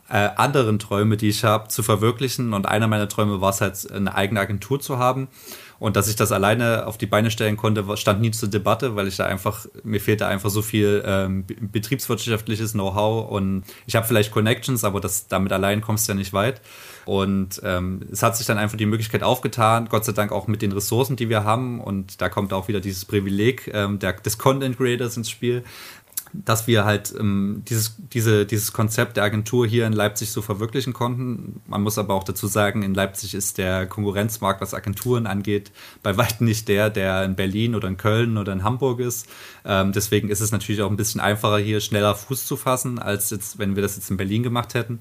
[0.09, 2.53] äh, anderen Träume, die ich habe, zu verwirklichen.
[2.53, 5.27] Und einer meiner Träume war es halt, eine eigene Agentur zu haben.
[5.79, 9.07] Und dass ich das alleine auf die Beine stellen konnte, stand nie zur Debatte, weil
[9.07, 14.31] ich da einfach, mir fehlte einfach so viel ähm, betriebswirtschaftliches Know-how und ich habe vielleicht
[14.31, 16.61] Connections, aber das, damit allein kommst du ja nicht weit.
[17.05, 20.61] Und ähm, es hat sich dann einfach die Möglichkeit aufgetan, Gott sei Dank auch mit
[20.61, 21.79] den Ressourcen, die wir haben.
[21.79, 25.63] Und da kommt auch wieder dieses Privileg ähm, der, des Content Creators ins Spiel,
[26.33, 30.93] dass wir halt ähm, dieses, diese, dieses Konzept der Agentur hier in Leipzig so verwirklichen
[30.93, 31.61] konnten.
[31.67, 35.71] Man muss aber auch dazu sagen, in Leipzig ist der Konkurrenzmarkt, was Agenturen angeht,
[36.03, 39.27] bei weitem nicht der, der in Berlin oder in Köln oder in Hamburg ist.
[39.65, 43.29] Ähm, deswegen ist es natürlich auch ein bisschen einfacher, hier schneller Fuß zu fassen, als
[43.29, 44.99] jetzt, wenn wir das jetzt in Berlin gemacht hätten.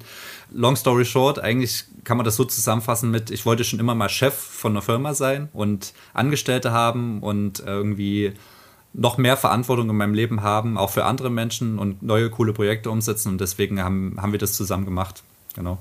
[0.51, 4.09] Long story short, eigentlich kann man das so zusammenfassen mit, ich wollte schon immer mal
[4.09, 8.35] Chef von einer Firma sein und Angestellte haben und irgendwie
[8.96, 12.90] noch mehr Verantwortung in meinem Leben haben, auch für andere Menschen und neue coole Projekte
[12.90, 13.28] umsetzen.
[13.28, 15.22] Und deswegen haben, haben wir das zusammen gemacht.
[15.54, 15.78] Genau.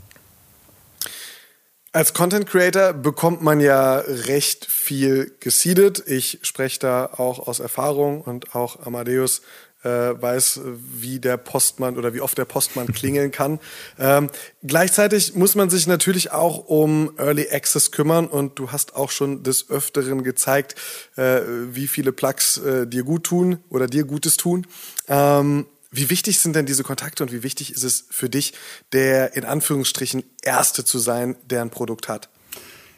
[1.93, 6.03] Als Content Creator bekommt man ja recht viel gesiedet.
[6.07, 9.41] Ich spreche da auch aus Erfahrung und auch Amadeus
[9.85, 10.61] äh, weiß,
[10.99, 13.59] wie der Postmann oder wie oft der Postmann klingeln kann.
[13.99, 14.29] Ähm,
[14.63, 19.43] gleichzeitig muss man sich natürlich auch um Early Access kümmern und du hast auch schon
[19.43, 20.75] des Öfteren gezeigt,
[21.15, 24.65] äh, wie viele Plugs äh, dir gut tun oder dir Gutes tun.
[25.07, 28.53] Ähm, wie wichtig sind denn diese Kontakte und wie wichtig ist es für dich,
[28.91, 32.27] der in Anführungsstrichen Erste zu sein, der ein Produkt hat?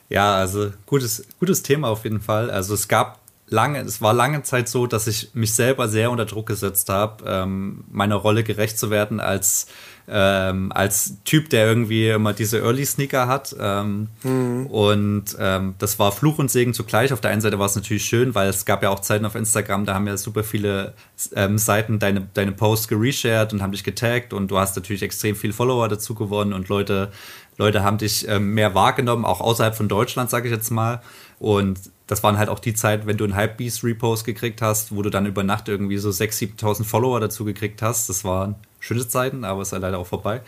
[0.09, 2.49] Ja, also gutes, gutes Thema auf jeden Fall.
[2.49, 6.25] Also es gab lange, es war lange Zeit so, dass ich mich selber sehr unter
[6.25, 9.67] Druck gesetzt habe, ähm, meiner Rolle gerecht zu werden als
[10.09, 13.55] ähm, als Typ, der irgendwie immer diese Early Sneaker hat.
[13.59, 14.67] Ähm, mhm.
[14.67, 17.11] Und ähm, das war Fluch und Segen zugleich.
[17.11, 19.35] Auf der einen Seite war es natürlich schön, weil es gab ja auch Zeiten auf
[19.35, 20.93] Instagram, da haben ja super viele
[21.35, 25.35] ähm, Seiten deine, deine Posts gereshared und haben dich getaggt und du hast natürlich extrem
[25.35, 27.11] viel Follower dazu gewonnen und Leute,
[27.57, 31.01] Leute haben dich ähm, mehr wahrgenommen, auch außerhalb von Deutschland, sage ich jetzt mal.
[31.39, 35.09] Und das waren halt auch die Zeit, wenn du einen Hypebeast-Repost gekriegt hast, wo du
[35.09, 38.09] dann über Nacht irgendwie so 6.000, 7.000 Follower dazu gekriegt hast.
[38.09, 40.41] Das waren schöne Zeiten, aber ist ja leider auch vorbei.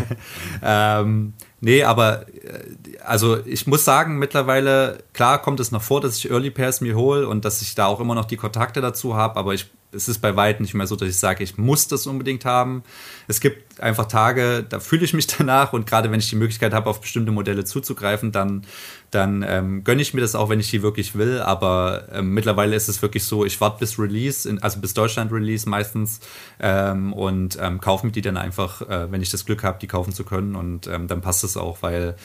[0.62, 2.64] ähm, nee, aber äh,
[3.04, 6.94] also ich muss sagen, mittlerweile, klar kommt es noch vor, dass ich Early Pairs mir
[6.94, 10.08] hole und dass ich da auch immer noch die Kontakte dazu habe, aber ich es
[10.08, 12.82] ist bei weitem nicht mehr so, dass ich sage, ich muss das unbedingt haben.
[13.28, 16.72] Es gibt einfach Tage, da fühle ich mich danach und gerade wenn ich die Möglichkeit
[16.72, 18.62] habe, auf bestimmte Modelle zuzugreifen, dann,
[19.10, 21.40] dann ähm, gönne ich mir das auch, wenn ich die wirklich will.
[21.40, 25.32] Aber ähm, mittlerweile ist es wirklich so, ich warte bis Release, in, also bis Deutschland
[25.32, 26.20] Release meistens
[26.60, 29.86] ähm, und ähm, kaufe mir die dann einfach, äh, wenn ich das Glück habe, die
[29.88, 32.16] kaufen zu können und ähm, dann passt es auch, weil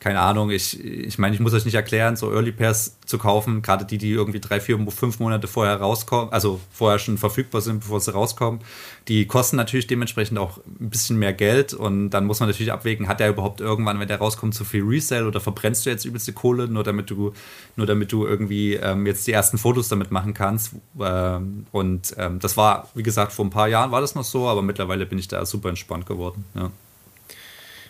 [0.00, 3.62] keine Ahnung, ich, ich meine, ich muss euch nicht erklären, so Early Pairs zu kaufen,
[3.62, 7.80] gerade die, die irgendwie drei, vier, fünf Monate vorher rauskommen, also vorher schon verfügbar sind,
[7.80, 8.60] bevor sie rauskommen,
[9.08, 13.06] die kosten natürlich dementsprechend auch ein bisschen mehr Geld und dann muss man natürlich abwägen,
[13.06, 16.32] hat der überhaupt irgendwann, wenn der rauskommt, zu viel Resale oder verbrennst du jetzt übelste
[16.32, 17.32] Kohle, nur damit du,
[17.76, 20.72] nur damit du irgendwie ähm, jetzt die ersten Fotos damit machen kannst.
[21.00, 24.48] Ähm, und ähm, das war, wie gesagt, vor ein paar Jahren war das noch so,
[24.48, 26.44] aber mittlerweile bin ich da super entspannt geworden.
[26.54, 26.72] Ja.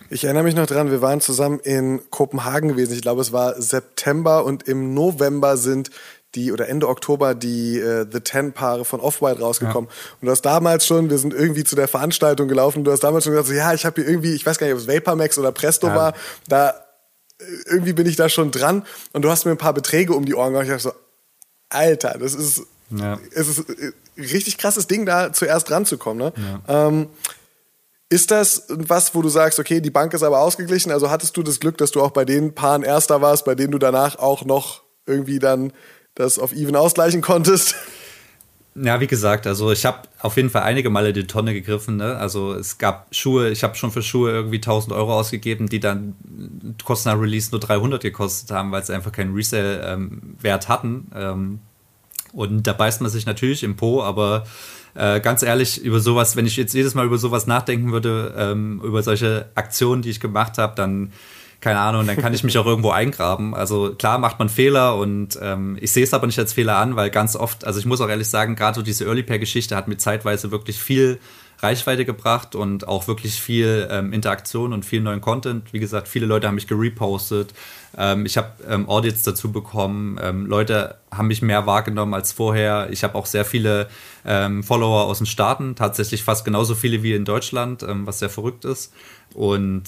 [0.08, 2.92] Ich erinnere mich noch dran, wir waren zusammen in Kopenhagen gewesen.
[2.92, 5.90] Ich glaube, es war September und im November sind
[6.36, 9.90] die oder Ende Oktober die äh, The Ten Paare von Off-White rausgekommen.
[9.90, 9.96] Ja.
[10.20, 13.24] Und du hast damals schon, wir sind irgendwie zu der Veranstaltung gelaufen, du hast damals
[13.24, 15.38] schon gesagt, so, ja, ich habe hier irgendwie, ich weiß gar nicht, ob es Vapormax
[15.38, 15.96] oder Presto ja.
[15.96, 16.14] war,
[16.48, 16.70] da
[17.40, 20.24] äh, irgendwie bin ich da schon dran und du hast mir ein paar Beträge um
[20.24, 20.64] die Ohren gemacht.
[20.64, 20.92] Ich dachte so,
[21.68, 23.18] Alter, das ist, ja.
[23.34, 26.26] es ist ein äh, richtig krasses Ding, da zuerst ranzukommen.
[26.26, 26.60] Ne?
[26.68, 26.88] Ja.
[26.88, 27.08] Ähm,
[28.08, 30.92] ist das was, wo du sagst, okay, die Bank ist aber ausgeglichen?
[30.92, 33.72] Also hattest du das Glück, dass du auch bei den Paaren Erster warst, bei denen
[33.72, 35.72] du danach auch noch irgendwie dann
[36.16, 37.76] das auf Even ausgleichen konntest?
[38.74, 41.96] Ja, wie gesagt, also ich habe auf jeden Fall einige Male die Tonne gegriffen.
[41.96, 42.16] Ne?
[42.16, 46.14] Also es gab Schuhe, ich habe schon für Schuhe irgendwie 1000 Euro ausgegeben, die dann
[46.84, 51.10] kosten nach Release nur 300 gekostet haben, weil sie einfach keinen Resale-Wert ähm, hatten.
[51.14, 51.60] Ähm,
[52.34, 54.44] und da beißt man sich natürlich im Po, aber
[54.94, 58.82] äh, ganz ehrlich, über sowas, wenn ich jetzt jedes Mal über sowas nachdenken würde, ähm,
[58.84, 61.12] über solche Aktionen, die ich gemacht habe, dann
[61.66, 63.52] keine Ahnung, dann kann ich mich auch irgendwo eingraben.
[63.52, 66.94] Also klar macht man Fehler und ähm, ich sehe es aber nicht als Fehler an,
[66.94, 69.88] weil ganz oft, also ich muss auch ehrlich sagen, gerade so diese Early Pair-Geschichte hat
[69.88, 71.18] mir zeitweise wirklich viel
[71.58, 75.72] Reichweite gebracht und auch wirklich viel ähm, Interaktion und viel neuen Content.
[75.72, 77.52] Wie gesagt, viele Leute haben mich gerepostet.
[77.98, 80.20] Ähm, ich habe ähm, Audits dazu bekommen.
[80.22, 82.90] Ähm, Leute haben mich mehr wahrgenommen als vorher.
[82.92, 83.88] Ich habe auch sehr viele
[84.24, 88.30] ähm, Follower aus den Staaten, tatsächlich fast genauso viele wie in Deutschland, ähm, was sehr
[88.30, 88.92] verrückt ist.
[89.34, 89.82] Und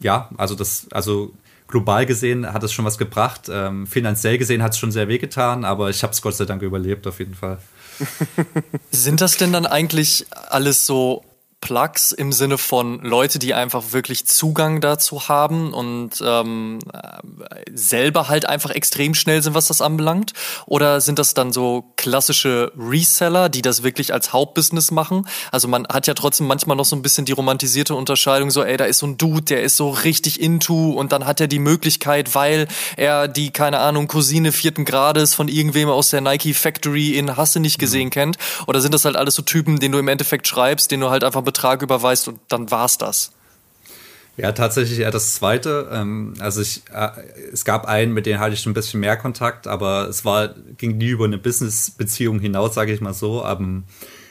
[0.00, 1.32] ja, also das, also
[1.68, 3.48] global gesehen hat es schon was gebracht.
[3.50, 6.62] Ähm, finanziell gesehen hat es schon sehr wehgetan, aber ich habe es Gott sei Dank
[6.62, 7.58] überlebt auf jeden Fall.
[8.90, 11.24] Sind das denn dann eigentlich alles so
[11.60, 16.78] Plugs im Sinne von Leute, die einfach wirklich Zugang dazu haben und ähm,
[17.72, 20.32] selber halt einfach extrem schnell sind, was das anbelangt?
[20.66, 25.26] Oder sind das dann so klassische Reseller, die das wirklich als Hauptbusiness machen?
[25.52, 28.78] Also man hat ja trotzdem manchmal noch so ein bisschen die romantisierte Unterscheidung, so ey,
[28.78, 31.58] da ist so ein Dude, der ist so richtig into und dann hat er die
[31.58, 37.18] Möglichkeit, weil er die, keine Ahnung, Cousine vierten Grades von irgendwem aus der Nike Factory
[37.18, 38.10] in Hasse nicht gesehen mhm.
[38.10, 38.38] kennt?
[38.66, 41.22] Oder sind das halt alles so Typen, den du im Endeffekt schreibst, den du halt
[41.22, 43.32] einfach Betrag überweist und dann war's das.
[44.36, 45.90] Ja, tatsächlich eher das zweite.
[45.92, 47.10] Ähm, also ich, äh,
[47.52, 50.96] es gab einen, mit dem hatte ich ein bisschen mehr Kontakt, aber es war, ging
[50.96, 53.44] nie über eine Business-Beziehung hinaus, sage ich mal so.
[53.44, 53.84] Ähm,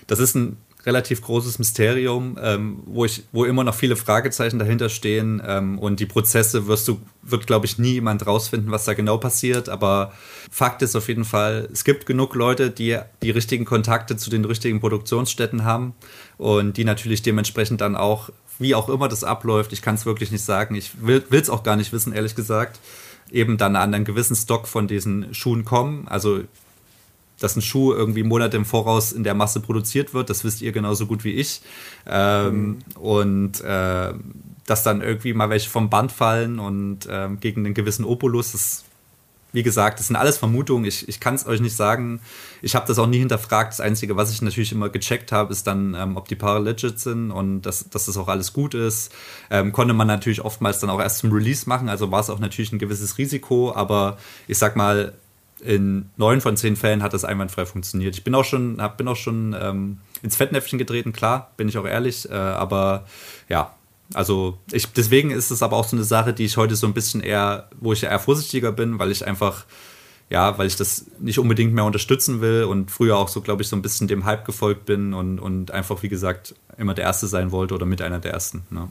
[0.08, 0.58] das ist ein
[0.89, 5.99] relativ großes Mysterium, ähm, wo ich, wo immer noch viele Fragezeichen dahinter stehen ähm, und
[5.99, 9.69] die Prozesse wirst du, wird glaube ich nie jemand rausfinden, was da genau passiert.
[9.69, 10.12] Aber
[10.49, 14.45] Fakt ist auf jeden Fall, es gibt genug Leute, die die richtigen Kontakte zu den
[14.45, 15.93] richtigen Produktionsstätten haben
[16.39, 20.32] und die natürlich dementsprechend dann auch, wie auch immer das abläuft, ich kann es wirklich
[20.32, 22.80] nicht sagen, ich will es auch gar nicht wissen, ehrlich gesagt,
[23.32, 26.08] eben dann an einen gewissen Stock von diesen Schuhen kommen.
[26.08, 26.41] Also
[27.39, 30.71] dass ein Schuh irgendwie Monate im Voraus in der Masse produziert wird, das wisst ihr
[30.71, 31.62] genauso gut wie ich.
[32.08, 32.78] Ähm, mhm.
[32.99, 34.13] Und äh,
[34.65, 38.86] dass dann irgendwie mal welche vom Band fallen und ähm, gegen einen gewissen Opulus, das
[39.52, 40.86] wie gesagt, das sind alles Vermutungen.
[40.86, 42.21] Ich, ich kann es euch nicht sagen.
[42.62, 43.73] Ich habe das auch nie hinterfragt.
[43.73, 46.99] Das Einzige, was ich natürlich immer gecheckt habe, ist dann, ähm, ob die Paare legit
[46.99, 49.12] sind und dass, dass das auch alles gut ist.
[49.49, 51.89] Ähm, konnte man natürlich oftmals dann auch erst zum Release machen.
[51.89, 53.73] Also war es auch natürlich ein gewisses Risiko.
[53.73, 55.13] Aber ich sag mal,
[55.62, 58.15] in neun von zehn Fällen hat das einwandfrei funktioniert.
[58.15, 61.78] Ich bin auch schon, hab, bin auch schon ähm, ins Fettnäpfchen getreten, klar, bin ich
[61.78, 62.30] auch ehrlich.
[62.30, 63.06] Äh, aber
[63.48, 63.74] ja,
[64.13, 66.93] also ich, deswegen ist es aber auch so eine Sache, die ich heute so ein
[66.93, 69.65] bisschen eher, wo ich eher vorsichtiger bin, weil ich einfach,
[70.30, 73.67] ja, weil ich das nicht unbedingt mehr unterstützen will und früher auch so, glaube ich,
[73.67, 77.28] so ein bisschen dem Hype gefolgt bin und, und einfach, wie gesagt, immer der Erste
[77.28, 78.63] sein wollte oder mit einer der Ersten.
[78.69, 78.89] Ne?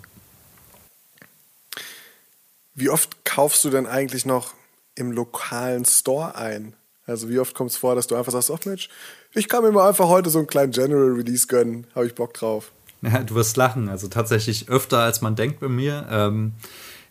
[2.74, 4.54] Wie oft kaufst du denn eigentlich noch
[4.98, 6.74] im lokalen Store ein?
[7.06, 8.88] Also wie oft kommt es vor, dass du einfach sagst, ach Mensch,
[9.32, 12.34] ich kann mir mal einfach heute so einen kleinen General Release gönnen, habe ich Bock
[12.34, 12.72] drauf.
[13.00, 13.88] Ja, du wirst lachen.
[13.88, 16.06] Also tatsächlich öfter, als man denkt bei mir.
[16.11, 16.52] Ähm,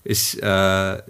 [0.03, 1.01] ich äh,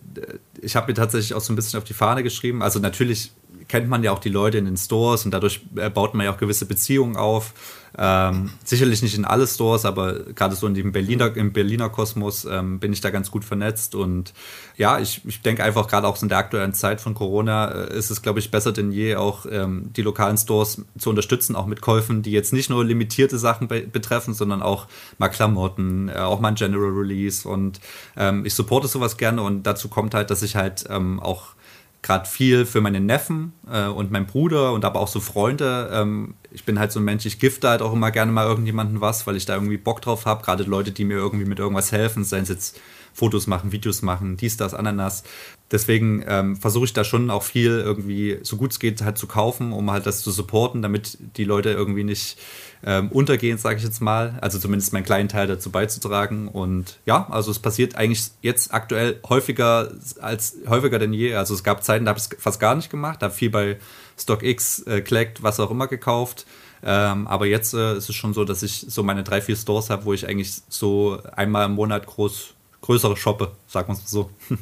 [0.61, 2.61] ich habe mir tatsächlich auch so ein bisschen auf die Fahne geschrieben.
[2.61, 3.31] Also natürlich
[3.67, 6.33] kennt man ja auch die Leute in den Stores und dadurch äh, baut man ja
[6.33, 7.53] auch gewisse Beziehungen auf.
[7.99, 12.45] Ähm, sicherlich nicht in alle Stores, aber gerade so in dem Berliner, im Berliner Kosmos
[12.45, 13.95] ähm, bin ich da ganz gut vernetzt.
[13.95, 14.33] Und
[14.75, 18.11] ja, ich, ich denke einfach, gerade auch in der aktuellen Zeit von Corona äh, ist
[18.11, 21.81] es, glaube ich, besser denn je, auch ähm, die lokalen Stores zu unterstützen, auch mit
[21.81, 26.39] Käufen, die jetzt nicht nur limitierte Sachen be betreffen, sondern auch mal Klamotten, äh, auch
[26.39, 27.47] mal ein General Release.
[27.47, 27.79] Und
[28.15, 31.56] ähm, ich supporte sowas gerne und dazu kommt halt, dass ich halt ähm, auch
[32.01, 35.89] gerade viel für meine Neffen äh, und meinen Bruder und aber auch so Freunde.
[35.91, 39.01] Ähm, ich bin halt so ein Mensch, ich gifte halt auch immer gerne mal irgendjemanden
[39.01, 40.43] was, weil ich da irgendwie Bock drauf habe.
[40.43, 42.79] Gerade Leute, die mir irgendwie mit irgendwas helfen, seien es jetzt
[43.13, 45.23] Fotos machen, Videos machen, dies, das, Ananas.
[45.71, 49.25] Deswegen ähm, versuche ich da schon auch viel irgendwie, so gut es geht, halt zu
[49.25, 52.37] kaufen, um halt das zu supporten, damit die Leute irgendwie nicht
[52.83, 54.37] ähm, untergehen, sage ich jetzt mal.
[54.41, 56.47] Also zumindest meinen kleinen Teil dazu beizutragen.
[56.47, 61.35] Und ja, also es passiert eigentlich jetzt aktuell häufiger als häufiger denn je.
[61.35, 63.77] Also es gab Zeiten, da habe ich es fast gar nicht gemacht, habe viel bei
[64.17, 65.03] StockX, äh,
[65.41, 66.45] was auch immer gekauft.
[66.83, 69.89] Ähm, aber jetzt äh, ist es schon so, dass ich so meine drei, vier Stores
[69.89, 74.29] habe, wo ich eigentlich so einmal im Monat groß, größere shoppe, sagen wir es so.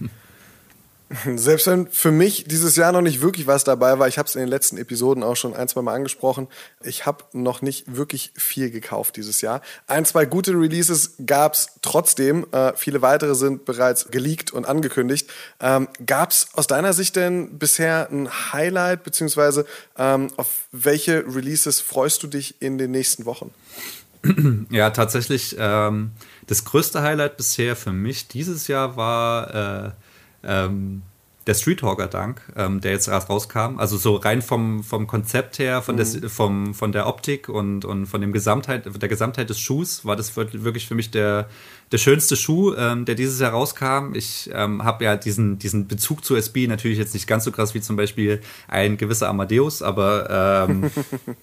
[1.35, 4.35] Selbst wenn für mich dieses Jahr noch nicht wirklich was dabei war, ich habe es
[4.35, 6.47] in den letzten Episoden auch schon ein, zwei Mal angesprochen,
[6.83, 9.61] ich habe noch nicht wirklich viel gekauft dieses Jahr.
[9.87, 15.29] Ein, zwei gute Releases gab es trotzdem, äh, viele weitere sind bereits geleakt und angekündigt.
[15.59, 19.65] Ähm, gab es aus deiner Sicht denn bisher ein Highlight, beziehungsweise
[19.97, 23.51] ähm, auf welche Releases freust du dich in den nächsten Wochen?
[24.71, 26.11] Ja, tatsächlich, ähm,
[26.47, 29.85] das größte Highlight bisher für mich dieses Jahr war...
[29.87, 30.04] Äh,
[30.45, 31.01] ähm,
[31.47, 33.77] der Street Hawker Dank, ähm, der jetzt rauskam.
[33.77, 35.99] Also so rein vom, vom Konzept her, von, mhm.
[35.99, 40.15] des, vom, von der Optik und, und von dem Gesamtheit, der Gesamtheit des Schuhs war
[40.15, 41.47] das wirklich für mich der,
[41.91, 44.15] der schönste Schuh, ähm, der dieses Jahr rauskam.
[44.15, 47.73] Ich ähm, habe ja diesen, diesen Bezug zu SB natürlich jetzt nicht ganz so krass
[47.73, 50.91] wie zum Beispiel ein gewisser Amadeus, aber ähm,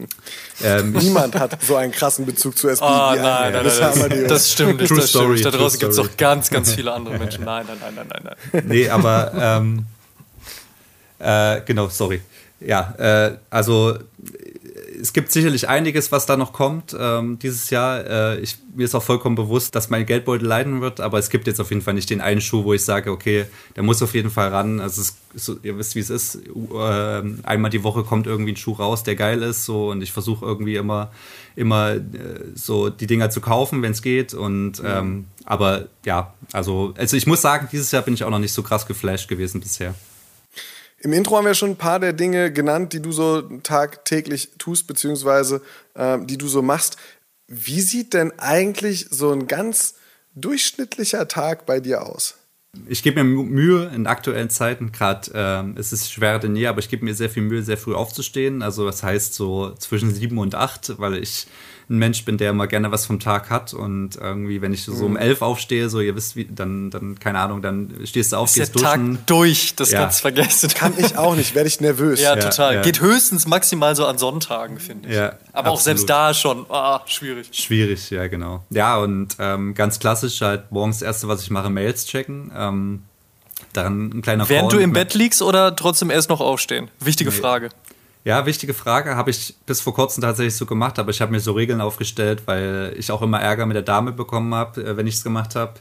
[0.65, 3.93] ähm, niemand hat so einen krassen Bezug zu SB oh, wie nein, ein nein, nein,
[3.93, 4.29] Amadeus.
[4.29, 5.55] Das stimmt, True das Story, stimmt.
[5.55, 7.45] Da draußen gibt es doch ganz, ganz viele andere Menschen.
[7.45, 8.37] Nein, nein, nein, nein, nein.
[8.53, 8.65] nein.
[8.67, 9.87] Nee, aber ähm,
[11.21, 12.21] äh, genau, sorry.
[12.61, 13.99] Ja, äh, also
[15.03, 18.07] es gibt sicherlich einiges, was da noch kommt ähm, dieses Jahr.
[18.07, 21.49] Äh, ich, mir ist auch vollkommen bewusst, dass mein Geldbeutel leiden wird, aber es gibt
[21.49, 24.15] jetzt auf jeden Fall nicht den einen Schuh, wo ich sage, okay, der muss auf
[24.15, 24.79] jeden Fall ran.
[24.79, 26.37] Also es, so, ihr wisst, wie es ist.
[26.37, 30.13] Äh, einmal die Woche kommt irgendwie ein Schuh raus, der geil ist, so und ich
[30.13, 31.11] versuche irgendwie immer,
[31.57, 32.01] immer äh,
[32.55, 34.35] so die Dinger zu kaufen, wenn es geht.
[34.35, 38.39] Und ähm, aber ja, also, also ich muss sagen, dieses Jahr bin ich auch noch
[38.39, 39.97] nicht so krass geflasht gewesen bisher.
[41.03, 44.87] Im Intro haben wir schon ein paar der Dinge genannt, die du so tagtäglich tust,
[44.87, 45.61] beziehungsweise
[45.95, 46.97] äh, die du so machst.
[47.49, 49.95] Wie sieht denn eigentlich so ein ganz
[50.37, 52.37] durchschnittlicher Tag bei dir aus?
[52.87, 56.79] Ich gebe mir Mühe in aktuellen Zeiten, gerade ähm, es ist schwerer denn je, aber
[56.79, 58.63] ich gebe mir sehr viel Mühe, sehr früh aufzustehen.
[58.63, 61.49] Also das heißt so zwischen sieben und acht, weil ich
[61.89, 65.05] ein Mensch bin, der immer gerne was vom Tag hat und irgendwie, wenn ich so
[65.05, 65.17] um mhm.
[65.17, 68.55] elf aufstehe, so ihr wisst, wie, dann, dann keine Ahnung, dann stehst du auf, ist
[68.55, 69.17] gehst der duschen.
[69.17, 70.01] Tag durch, das ja.
[70.01, 70.71] ganz vergessen.
[70.75, 72.21] Kann ich auch nicht, werde ich nervös.
[72.21, 72.77] Ja, total.
[72.77, 72.83] Ja.
[72.83, 75.15] Geht höchstens maximal so an Sonntagen, finde ich.
[75.15, 75.79] Ja, Aber absolut.
[75.79, 77.49] auch selbst da schon, ah, schwierig.
[77.53, 78.65] Schwierig, ja, genau.
[78.71, 82.53] Ja, und ähm, ganz klassisch halt morgens das erste, was ich mache, Mails checken.
[82.57, 83.03] Ähm,
[83.73, 86.91] dann ein kleiner Während Call du im Bett liegst oder trotzdem erst noch aufstehen?
[87.01, 87.37] Wichtige nee.
[87.37, 87.71] Frage.
[88.25, 89.17] Ja, wichtige Frage.
[89.17, 92.43] Habe ich bis vor kurzem tatsächlich so gemacht, aber ich habe mir so Regeln aufgestellt,
[92.47, 95.57] weil ich auch immer Ärger mit der Dame bekommen habe, äh, wenn ich es gemacht
[95.57, 95.75] habe.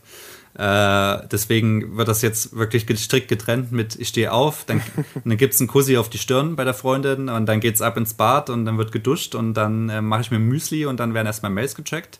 [0.55, 4.81] Äh, deswegen wird das jetzt wirklich strikt getrennt mit ich stehe auf, dann,
[5.23, 7.81] dann gibt es einen Kussi auf die Stirn bei der Freundin und dann geht es
[7.81, 10.99] ab ins Bad und dann wird geduscht und dann äh, mache ich mir Müsli und
[10.99, 12.19] dann werden erstmal Mails gecheckt.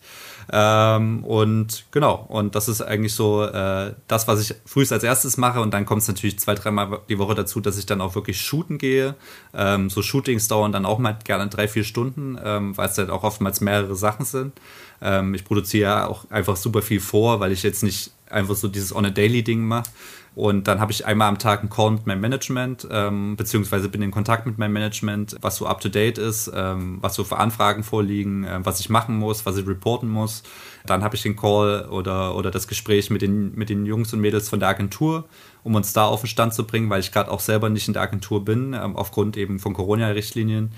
[0.51, 5.37] Ähm, und genau, und das ist eigentlich so äh, das, was ich frühest als erstes
[5.37, 5.61] mache.
[5.61, 8.41] Und dann kommt es natürlich zwei, dreimal die Woche dazu, dass ich dann auch wirklich
[8.41, 9.15] shooten gehe.
[9.53, 13.09] Ähm, so Shootings dauern dann auch mal gerne drei, vier Stunden, ähm, weil es halt
[13.09, 14.53] auch oftmals mehrere Sachen sind.
[15.01, 18.67] Ähm, ich produziere ja auch einfach super viel vor, weil ich jetzt nicht einfach so
[18.67, 19.89] dieses On-a-Daily-Ding mache.
[20.33, 24.01] Und dann habe ich einmal am Tag einen Call mit meinem Management, ähm, beziehungsweise bin
[24.01, 28.45] in Kontakt mit meinem Management, was so up-to-date ist, ähm, was so für Anfragen vorliegen,
[28.45, 30.43] äh, was ich machen muss, was ich reporten muss.
[30.85, 34.21] Dann habe ich den Call oder, oder das Gespräch mit den, mit den Jungs und
[34.21, 35.25] Mädels von der Agentur,
[35.63, 37.93] um uns da auf den Stand zu bringen, weil ich gerade auch selber nicht in
[37.93, 40.71] der Agentur bin, ähm, aufgrund eben von Corona-Richtlinien,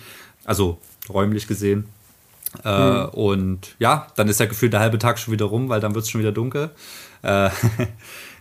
[0.45, 1.85] also räumlich gesehen.
[2.63, 3.09] Äh, mhm.
[3.09, 6.05] Und ja, dann ist ja gefühlt der halbe Tag schon wieder rum, weil dann wird
[6.05, 6.71] es schon wieder dunkel.
[7.23, 7.49] Äh,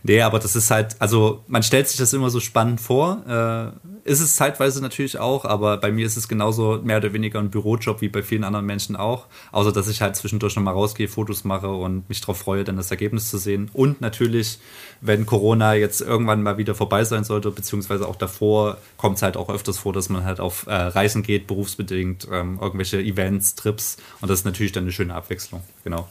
[0.05, 3.23] Nee, aber das ist halt, also man stellt sich das immer so spannend vor.
[3.25, 7.39] Äh, ist es zeitweise natürlich auch, aber bei mir ist es genauso mehr oder weniger
[7.39, 9.27] ein Bürojob wie bei vielen anderen Menschen auch.
[9.53, 12.91] Außer dass ich halt zwischendurch nochmal rausgehe, Fotos mache und mich darauf freue, dann das
[12.91, 13.71] Ergebnis zu sehen.
[13.71, 14.59] Und natürlich,
[14.99, 19.37] wenn Corona jetzt irgendwann mal wieder vorbei sein sollte, beziehungsweise auch davor, kommt es halt
[19.37, 23.95] auch öfters vor, dass man halt auf äh, Reisen geht, berufsbedingt, ähm, irgendwelche Events, Trips.
[24.19, 25.63] Und das ist natürlich dann eine schöne Abwechslung.
[25.85, 26.09] Genau.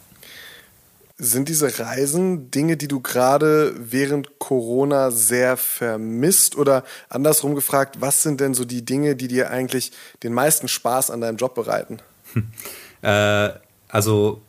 [1.25, 6.57] Sind diese Reisen Dinge, die du gerade während Corona sehr vermisst?
[6.57, 9.93] Oder andersrum gefragt, was sind denn so die Dinge, die dir eigentlich
[10.25, 12.01] den meisten Spaß an deinem Job bereiten?
[13.03, 13.51] Äh,
[13.89, 14.41] also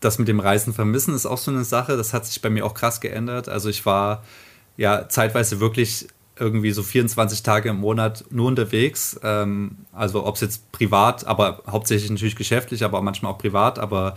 [0.00, 1.96] das mit dem Reisen vermissen ist auch so eine Sache.
[1.96, 3.48] Das hat sich bei mir auch krass geändert.
[3.48, 4.22] Also ich war
[4.76, 6.08] ja zeitweise wirklich
[6.38, 9.18] irgendwie so 24 Tage im Monat nur unterwegs.
[9.22, 13.78] Ähm, also ob es jetzt privat, aber hauptsächlich natürlich geschäftlich, aber manchmal auch privat.
[13.78, 14.14] Aber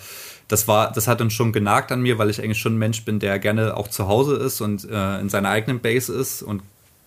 [0.48, 3.04] das war, das hat dann schon genagt an mir, weil ich eigentlich schon ein Mensch
[3.04, 6.44] bin, der gerne auch zu Hause ist und äh, in seiner eigenen Base ist.
[6.44, 6.62] Und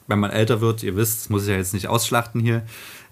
[0.09, 2.63] wenn man älter wird, ihr wisst, das muss ich ja jetzt nicht ausschlachten hier.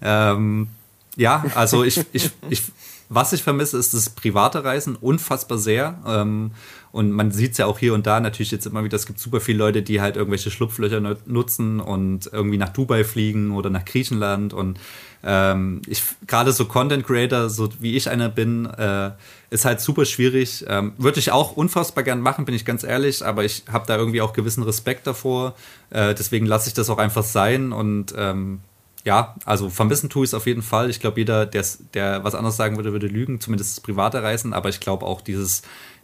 [0.01, 0.67] Ähm,
[1.15, 2.63] ja, also ich, ich, ich,
[3.09, 5.99] was ich vermisse, ist das private Reisen unfassbar sehr.
[6.05, 6.51] Ähm,
[6.91, 9.19] und man sieht es ja auch hier und da natürlich jetzt immer wieder, es gibt
[9.19, 13.85] super viele Leute, die halt irgendwelche Schlupflöcher nutzen und irgendwie nach Dubai fliegen oder nach
[13.85, 14.53] Griechenland.
[14.53, 14.79] Und
[15.23, 19.11] ähm, ich gerade so Content Creator, so wie ich einer bin, äh,
[19.49, 20.65] ist halt super schwierig.
[20.67, 23.95] Ähm, Würde ich auch unfassbar gern machen, bin ich ganz ehrlich, aber ich habe da
[23.95, 25.55] irgendwie auch gewissen Respekt davor.
[25.91, 28.59] Äh, deswegen lasse ich das auch einfach sein und ähm,
[29.07, 30.89] ja, also vermissen tue ich es auf jeden Fall.
[30.89, 34.81] Ich glaube, jeder, der was anderes sagen würde, würde lügen, zumindest private Reisen, aber ich
[34.81, 35.61] glaube auch dieses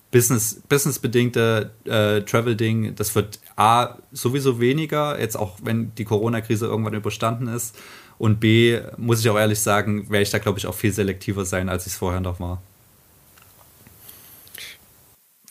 [0.10, 6.94] Business, businessbedingte äh, Travel-Ding, das wird A, sowieso weniger, jetzt auch wenn die Corona-Krise irgendwann
[6.94, 7.76] überstanden ist.
[8.20, 11.44] Und B, muss ich auch ehrlich sagen, werde ich da, glaube ich, auch viel selektiver
[11.44, 12.62] sein, als ich es vorher noch war.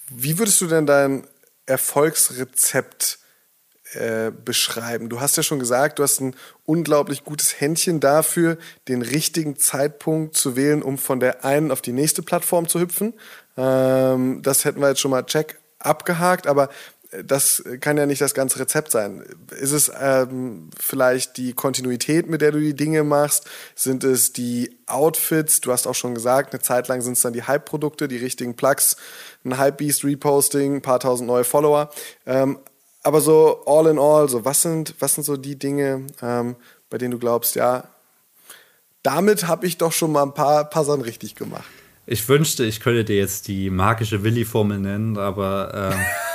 [0.08, 1.26] Wie würdest du denn dein
[1.66, 3.18] Erfolgsrezept
[3.94, 5.08] äh, beschreiben?
[5.08, 6.34] Du hast ja schon gesagt, du hast ein
[6.64, 11.92] unglaublich gutes Händchen dafür, den richtigen Zeitpunkt zu wählen, um von der einen auf die
[11.92, 13.14] nächste Plattform zu hüpfen.
[13.56, 16.68] Ähm, das hätten wir jetzt schon mal check abgehakt, aber
[17.24, 19.22] das kann ja nicht das ganze Rezept sein.
[19.50, 23.46] Ist es ähm, vielleicht die Kontinuität, mit der du die Dinge machst?
[23.74, 25.60] Sind es die Outfits?
[25.60, 28.56] Du hast auch schon gesagt, eine Zeit lang sind es dann die Hype-Produkte, die richtigen
[28.56, 28.96] Plugs,
[29.44, 31.90] ein Hype-Beast-Reposting, ein paar tausend neue Follower.
[32.24, 32.58] Ähm,
[33.02, 36.56] aber so all in all, so was sind, was sind so die Dinge, ähm,
[36.90, 37.84] bei denen du glaubst, ja,
[39.02, 41.64] damit habe ich doch schon mal ein paar, paar Sachen richtig gemacht.
[42.06, 46.00] Ich wünschte, ich könnte dir jetzt die magische Willi-Formel nennen, aber ähm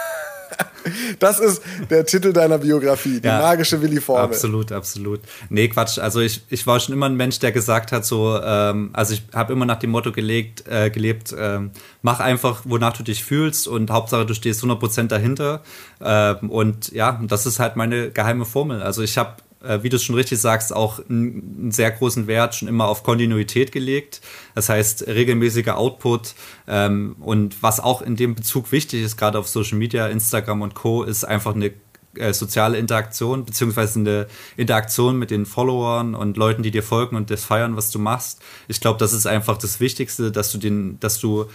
[1.19, 4.23] Das ist der Titel deiner Biografie, die ja, magische Willi-Formel.
[4.23, 5.19] Absolut, absolut.
[5.49, 5.99] Nee, Quatsch.
[5.99, 9.23] Also ich, ich war schon immer ein Mensch, der gesagt hat, so, ähm, also ich
[9.33, 11.71] habe immer nach dem Motto gelegt, äh, gelebt, ähm,
[12.01, 15.61] mach einfach, wonach du dich fühlst und Hauptsache, du stehst 100% dahinter.
[16.01, 18.81] Ähm, und ja, das ist halt meine geheime Formel.
[18.81, 19.35] Also ich habe
[19.67, 23.71] äh, wie du schon richtig sagst, auch einen sehr großen Wert schon immer auf Kontinuität
[23.71, 24.21] gelegt.
[24.55, 26.35] Das heißt, regelmäßiger Output.
[26.67, 30.73] Ähm, und was auch in dem Bezug wichtig ist, gerade auf Social Media, Instagram und
[30.73, 31.71] Co., ist einfach eine
[32.15, 37.29] äh, soziale Interaktion, beziehungsweise eine Interaktion mit den Followern und Leuten, die dir folgen und
[37.29, 38.41] das feiern, was du machst.
[38.67, 41.45] Ich glaube, das ist einfach das Wichtigste, dass du den, dass du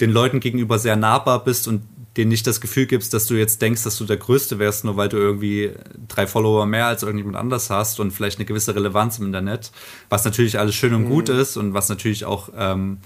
[0.00, 1.82] den Leuten gegenüber sehr nahbar bist und
[2.16, 4.96] denen nicht das Gefühl gibst, dass du jetzt denkst, dass du der Größte wärst, nur
[4.96, 5.72] weil du irgendwie
[6.08, 9.72] drei Follower mehr als irgendjemand anders hast und vielleicht eine gewisse Relevanz im Internet,
[10.08, 11.08] was natürlich alles schön und mhm.
[11.10, 12.98] gut ist und was natürlich auch ähm,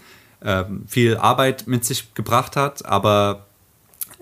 [0.42, 3.45] ähm, viel Arbeit mit sich gebracht hat, aber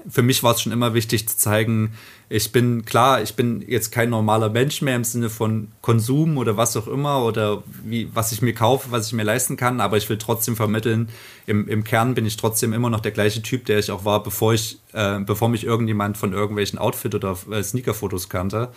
[0.09, 1.95] für mich war es schon immer wichtig zu zeigen,
[2.29, 6.57] ich bin klar, ich bin jetzt kein normaler Mensch mehr im Sinne von Konsum oder
[6.57, 9.97] was auch immer oder wie, was ich mir kaufe, was ich mir leisten kann, aber
[9.97, 11.09] ich will trotzdem vermitteln,
[11.47, 14.23] im, im Kern bin ich trotzdem immer noch der gleiche Typ, der ich auch war,
[14.23, 18.71] bevor ich, äh, bevor mich irgendjemand von irgendwelchen Outfit- oder äh, Sneaker-Fotos kannte.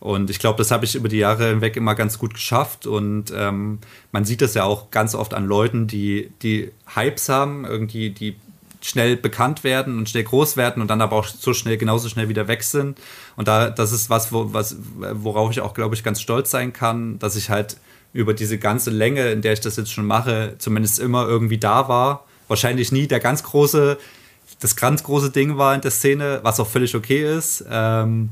[0.00, 2.86] Und ich glaube, das habe ich über die Jahre hinweg immer ganz gut geschafft.
[2.86, 3.80] Und ähm,
[4.12, 8.36] man sieht das ja auch ganz oft an Leuten, die, die Hypes haben, irgendwie, die
[8.80, 12.28] schnell bekannt werden und schnell groß werden und dann aber auch so schnell, genauso schnell
[12.28, 12.98] wieder weg sind.
[13.36, 16.72] Und da, das ist was, wo, was, worauf ich auch, glaube ich, ganz stolz sein
[16.72, 17.76] kann, dass ich halt
[18.12, 21.88] über diese ganze Länge, in der ich das jetzt schon mache, zumindest immer irgendwie da
[21.88, 22.24] war.
[22.48, 23.98] Wahrscheinlich nie der ganz große
[24.60, 27.64] das ganz große Ding war in der Szene, was auch völlig okay ist.
[27.68, 28.30] Ähm,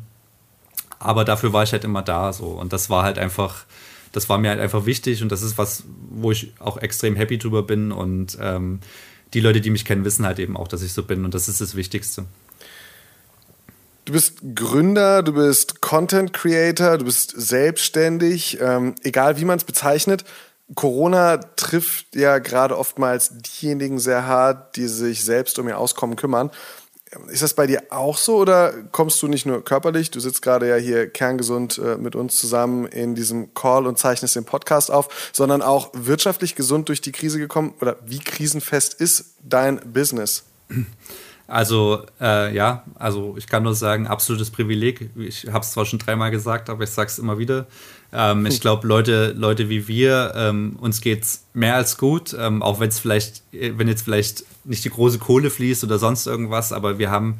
[0.98, 2.46] aber dafür war ich halt immer da so.
[2.46, 3.64] Und das war halt einfach,
[4.12, 7.38] das war mir halt einfach wichtig und das ist was, wo ich auch extrem happy
[7.38, 7.92] drüber bin.
[7.92, 8.80] Und ähm,
[9.34, 11.48] die Leute, die mich kennen, wissen halt eben auch, dass ich so bin und das
[11.48, 12.24] ist das Wichtigste.
[14.04, 19.64] Du bist Gründer, du bist Content Creator, du bist selbstständig, ähm, egal wie man es
[19.64, 20.24] bezeichnet.
[20.74, 26.50] Corona trifft ja gerade oftmals diejenigen sehr hart, die sich selbst um ihr Auskommen kümmern.
[27.28, 30.68] Ist das bei dir auch so oder kommst du nicht nur körperlich, du sitzt gerade
[30.68, 35.30] ja hier kerngesund äh, mit uns zusammen in diesem Call und zeichnest den Podcast auf,
[35.32, 40.44] sondern auch wirtschaftlich gesund durch die Krise gekommen oder wie krisenfest ist dein Business?
[41.48, 45.10] Also äh, ja, also ich kann nur sagen, absolutes Privileg.
[45.16, 47.66] Ich habe es zwar schon dreimal gesagt, aber ich sage es immer wieder.
[48.12, 52.80] Ähm, ich glaube, Leute, Leute wie wir, ähm, uns geht's mehr als gut, ähm, auch
[52.80, 56.70] wenn es vielleicht, äh, wenn jetzt vielleicht nicht die große Kohle fließt oder sonst irgendwas,
[56.70, 57.38] aber wir haben,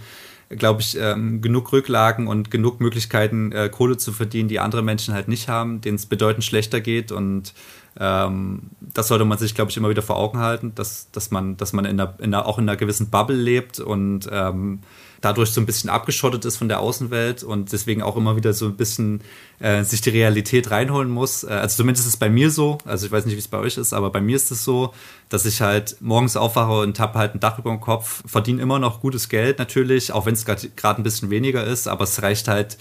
[0.49, 5.13] glaube ich, ähm, genug Rücklagen und genug Möglichkeiten, äh, Kohle zu verdienen, die andere Menschen
[5.13, 7.53] halt nicht haben, denen es bedeutend schlechter geht und
[7.99, 11.57] ähm, das sollte man sich, glaube ich, immer wieder vor Augen halten, dass, dass man,
[11.57, 14.81] dass man in einer, in einer, auch in einer gewissen Bubble lebt und ähm,
[15.21, 18.67] dadurch so ein bisschen abgeschottet ist von der Außenwelt und deswegen auch immer wieder so
[18.67, 19.21] ein bisschen
[19.59, 21.43] äh, sich die Realität reinholen muss.
[21.43, 23.59] Äh, also zumindest ist es bei mir so, also ich weiß nicht, wie es bei
[23.59, 24.95] euch ist, aber bei mir ist es so,
[25.29, 28.79] dass ich halt morgens aufwache und habe halt ein Dach über dem Kopf, verdiene immer
[28.79, 32.47] noch gutes Geld natürlich, auch wenn es gerade ein bisschen weniger ist, aber es reicht
[32.47, 32.79] halt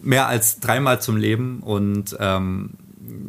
[0.00, 2.70] mehr als dreimal zum Leben und ähm,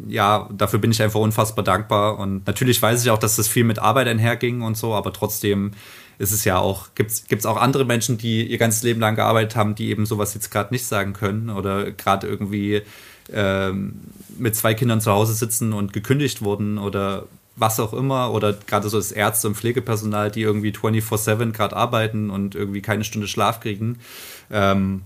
[0.08, 2.18] ja, dafür bin ich einfach unfassbar dankbar.
[2.18, 5.72] Und natürlich weiß ich auch, dass das viel mit Arbeit einherging und so, aber trotzdem
[6.18, 9.56] ist es ja auch, gibt es auch andere Menschen, die ihr ganzes Leben lang gearbeitet
[9.56, 12.82] haben, die eben sowas jetzt gerade nicht sagen können oder gerade irgendwie
[13.32, 14.00] ähm,
[14.38, 18.88] mit zwei Kindern zu Hause sitzen und gekündigt wurden oder was auch immer oder gerade
[18.88, 23.60] so das Ärzte und Pflegepersonal, die irgendwie 24-7 gerade arbeiten und irgendwie keine Stunde Schlaf
[23.60, 23.98] kriegen.
[24.50, 25.02] Ähm,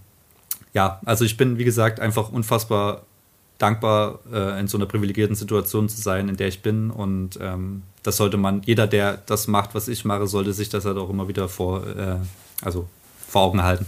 [0.72, 3.02] ja, also ich bin, wie gesagt, einfach unfassbar
[3.59, 6.90] dankbar, äh, in so einer privilegierten Situation zu sein, in der ich bin.
[6.90, 10.84] Und ähm, das sollte man, jeder, der das macht, was ich mache, sollte sich das
[10.84, 12.16] halt auch immer wieder vor, äh,
[12.62, 12.88] also
[13.26, 13.86] vor Augen halten.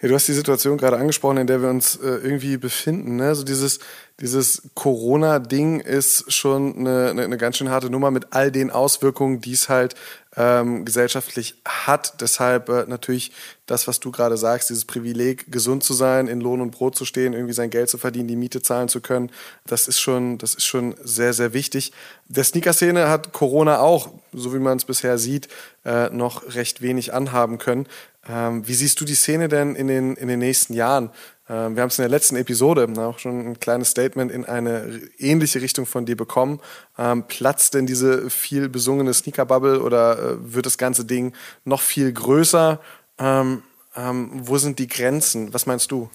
[0.00, 3.16] Ja, du hast die Situation gerade angesprochen, in der wir uns äh, irgendwie befinden.
[3.16, 3.28] Ne?
[3.28, 3.78] Also dieses,
[4.20, 9.52] dieses Corona-Ding ist schon eine, eine, ganz schön harte Nummer mit all den Auswirkungen, die
[9.52, 9.96] es halt
[10.36, 12.20] ähm, gesellschaftlich hat.
[12.20, 13.32] Deshalb äh, natürlich
[13.66, 17.04] das, was du gerade sagst, dieses Privileg, gesund zu sein, in Lohn und Brot zu
[17.04, 19.30] stehen, irgendwie sein Geld zu verdienen, die Miete zahlen zu können,
[19.66, 21.92] das ist schon, das ist schon sehr, sehr wichtig.
[22.28, 25.48] Der Sneaker-Szene hat Corona auch, so wie man es bisher sieht,
[25.84, 27.86] äh, noch recht wenig anhaben können.
[28.28, 31.10] Ähm, wie siehst du die Szene denn in den, in den nächsten Jahren?
[31.48, 35.00] Ähm, wir haben es in der letzten Episode auch schon ein kleines Statement in eine
[35.18, 36.60] ähnliche Richtung von dir bekommen.
[36.98, 41.34] Ähm, platzt denn diese viel besungene Sneaker-Bubble oder äh, wird das ganze Ding
[41.64, 42.80] noch viel größer?
[43.18, 43.62] Ähm,
[43.96, 45.54] wo sind die Grenzen?
[45.54, 46.10] Was meinst du?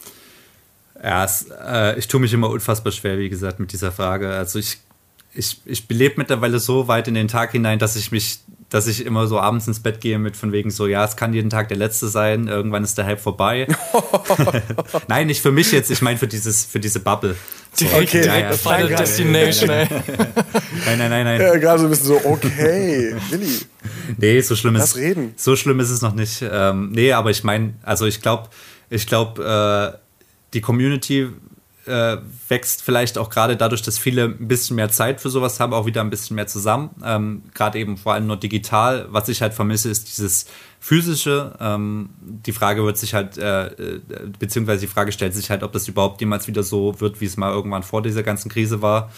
[1.01, 4.31] Ja, es, äh, ich tue mich immer unfassbar schwer, wie gesagt, mit dieser Frage.
[4.31, 4.79] Also ich,
[5.33, 8.39] ich, ich lebe mittlerweile so weit in den Tag hinein, dass ich mich
[8.69, 11.33] dass ich immer so abends ins Bett gehe mit von wegen so, ja, es kann
[11.33, 13.67] jeden Tag der letzte sein, irgendwann ist der Hype vorbei.
[15.07, 17.35] Nein, nicht für mich jetzt, ich meine für dieses, für diese Bubble.
[17.73, 19.87] So, okay, ja, ja, Final Destination, ey.
[20.85, 21.41] nein, nein, nein, nein.
[21.41, 23.59] Ja, gerade so ein bisschen so, okay, Willi.
[24.17, 25.33] Nee, so schlimm ist, reden.
[25.35, 26.43] so schlimm ist es noch nicht.
[26.51, 28.49] Ähm, nee, aber ich meine, also ich glaube,
[28.89, 29.97] ich glaube, äh,
[30.53, 31.29] die Community
[31.89, 32.17] äh,
[32.47, 35.85] wächst vielleicht auch gerade dadurch, dass viele ein bisschen mehr Zeit für sowas haben, auch
[35.85, 36.91] wieder ein bisschen mehr zusammen.
[37.03, 39.07] Ähm, gerade eben vor allem nur digital.
[39.09, 40.45] Was ich halt vermisse, ist dieses
[40.79, 41.55] physische.
[41.59, 43.99] Ähm, die Frage wird sich halt, äh, äh,
[44.39, 47.35] beziehungsweise die Frage stellt sich halt, ob das überhaupt jemals wieder so wird, wie es
[47.35, 49.11] mal irgendwann vor dieser ganzen Krise war.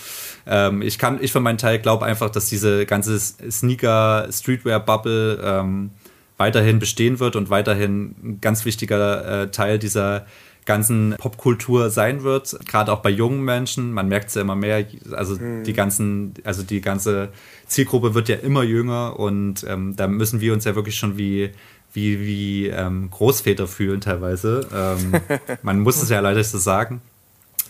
[0.47, 5.91] Ähm, ich kann, ich für meinen Teil glaube einfach, dass diese ganze Sneaker-Streetwear-Bubble ähm,
[6.37, 10.25] weiterhin bestehen wird und weiterhin ein ganz wichtiger äh, Teil dieser
[10.65, 13.93] ganzen Popkultur sein wird, gerade auch bei jungen Menschen.
[13.93, 14.85] Man merkt es ja immer mehr.
[15.11, 15.63] Also mhm.
[15.63, 17.29] die ganzen, also die ganze
[17.67, 21.51] Zielgruppe wird ja immer jünger und ähm, da müssen wir uns ja wirklich schon wie
[21.93, 24.67] wie, wie ähm, Großväter fühlen teilweise.
[24.73, 25.13] Ähm,
[25.61, 27.01] man muss es ja leider so sagen.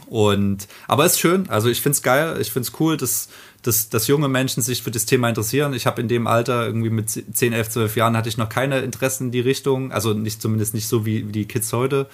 [0.07, 3.29] Und, aber es ist schön, also ich finde es geil, ich finde es cool, dass,
[3.61, 5.73] dass, dass junge Menschen sich für das Thema interessieren.
[5.73, 8.79] Ich habe in dem Alter, irgendwie mit 10, 11, 12 Jahren, hatte ich noch keine
[8.79, 12.07] Interessen in die Richtung, also nicht zumindest nicht so wie, wie die Kids heute.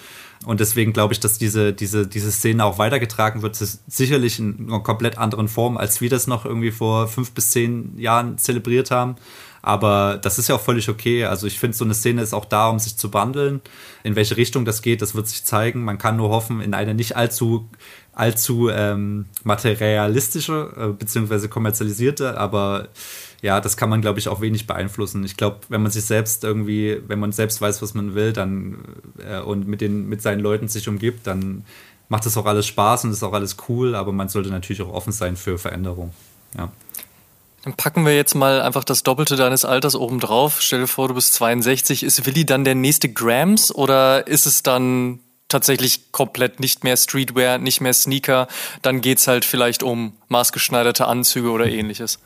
[0.45, 4.81] Und deswegen glaube ich, dass diese, diese, diese Szene auch weitergetragen wird, sicherlich in einer
[4.81, 9.15] komplett anderen Form, als wir das noch irgendwie vor fünf bis zehn Jahren zelebriert haben.
[9.61, 11.25] Aber das ist ja auch völlig okay.
[11.25, 13.61] Also ich finde, so eine Szene ist auch da, um sich zu wandeln.
[14.03, 15.83] In welche Richtung das geht, das wird sich zeigen.
[15.83, 17.69] Man kann nur hoffen, in eine nicht allzu,
[18.13, 22.87] allzu ähm, materialistische äh, beziehungsweise kommerzialisierte, aber
[23.41, 25.23] ja, das kann man, glaube ich, auch wenig beeinflussen.
[25.23, 28.79] Ich glaube, wenn man sich selbst irgendwie, wenn man selbst weiß, was man will, dann
[29.19, 31.63] äh, und mit den, mit seinen Leuten sich umgibt, dann
[32.09, 34.93] macht das auch alles Spaß und ist auch alles cool, aber man sollte natürlich auch
[34.93, 36.13] offen sein für Veränderung.
[36.57, 36.71] Ja.
[37.63, 40.61] Dann packen wir jetzt mal einfach das Doppelte deines Alters oben drauf.
[40.61, 42.03] Stell dir vor, du bist 62.
[42.03, 47.57] Ist Willi dann der nächste Grams oder ist es dann tatsächlich komplett nicht mehr Streetwear,
[47.57, 48.47] nicht mehr Sneaker?
[48.81, 52.19] Dann geht's halt vielleicht um maßgeschneiderte Anzüge oder ähnliches.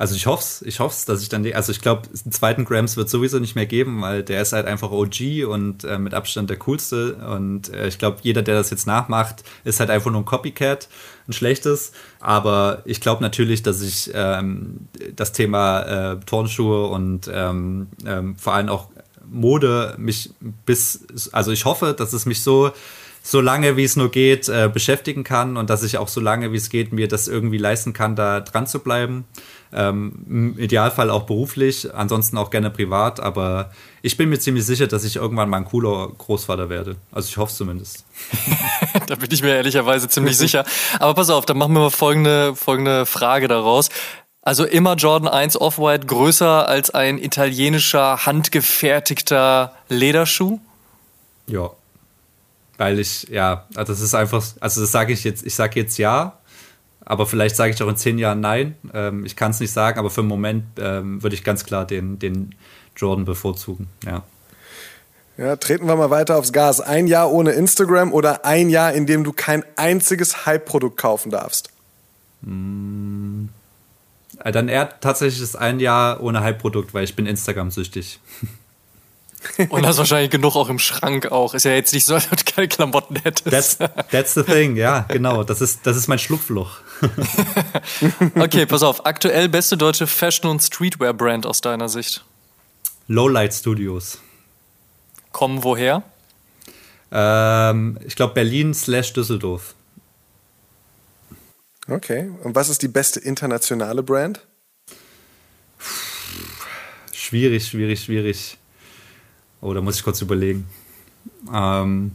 [0.00, 2.96] Also ich hoffe ich hoffe dass ich dann, die, also ich glaube, einen zweiten Grams
[2.96, 6.48] wird sowieso nicht mehr geben, weil der ist halt einfach OG und äh, mit Abstand
[6.48, 7.16] der coolste.
[7.16, 10.88] Und äh, ich glaube, jeder, der das jetzt nachmacht, ist halt einfach nur ein Copycat,
[11.30, 11.92] ein schlechtes.
[12.20, 15.80] Aber ich glaube natürlich, dass ich ähm, das Thema
[16.12, 18.88] äh, Turnschuhe und ähm, ähm, vor allem auch
[19.30, 20.30] Mode mich
[20.66, 22.72] bis, also ich hoffe, dass es mich so
[23.22, 26.52] so lange wie es nur geht äh, beschäftigen kann und dass ich auch so lange
[26.52, 29.24] wie es geht mir das irgendwie leisten kann, da dran zu bleiben.
[29.72, 33.70] Ähm, Im Idealfall auch beruflich, ansonsten auch gerne privat, aber
[34.02, 36.96] ich bin mir ziemlich sicher, dass ich irgendwann mal ein cooler Großvater werde.
[37.12, 38.04] Also ich hoffe es zumindest.
[39.06, 40.64] da bin ich mir ehrlicherweise ziemlich sicher.
[40.98, 43.90] Aber pass auf, dann machen wir mal folgende, folgende Frage daraus.
[44.42, 50.58] Also immer Jordan 1 Off-White größer als ein italienischer, handgefertigter Lederschuh?
[51.46, 51.70] Ja.
[52.80, 55.98] Weil ich, ja, also das ist einfach, also das sage ich jetzt, ich sage jetzt
[55.98, 56.38] ja,
[57.04, 58.74] aber vielleicht sage ich auch in zehn Jahren nein.
[58.94, 61.86] Ähm, ich kann es nicht sagen, aber für den Moment ähm, würde ich ganz klar
[61.86, 62.54] den, den
[62.96, 63.88] Jordan bevorzugen.
[64.06, 64.22] Ja.
[65.36, 66.80] Ja, treten wir mal weiter aufs Gas.
[66.80, 71.68] Ein Jahr ohne Instagram oder ein Jahr, in dem du kein einziges Hype-Produkt kaufen darfst?
[72.40, 73.48] Mm,
[74.42, 78.20] dann eher tatsächlich das ein Jahr ohne Hype-Produkt, weil ich bin Instagram-süchtig.
[79.70, 81.54] Und hast wahrscheinlich genug auch im Schrank auch.
[81.54, 83.78] Ist ja jetzt nicht so, dass du keine Klamotten hättest.
[83.78, 83.78] That's,
[84.10, 85.44] that's the thing, ja, genau.
[85.44, 86.78] Das ist, das ist mein Schlupfloch.
[88.38, 89.06] okay, pass auf.
[89.06, 92.24] Aktuell beste deutsche Fashion- und Streetwear-Brand aus deiner Sicht?
[93.08, 94.18] Lowlight Studios.
[95.32, 96.02] Kommen woher?
[97.10, 99.74] Ähm, ich glaube Berlin slash Düsseldorf.
[101.88, 102.30] Okay.
[102.44, 104.46] Und was ist die beste internationale Brand?
[107.12, 108.58] Schwierig, schwierig, schwierig.
[109.60, 110.66] Oh, da muss ich kurz überlegen.
[111.52, 112.12] Ähm,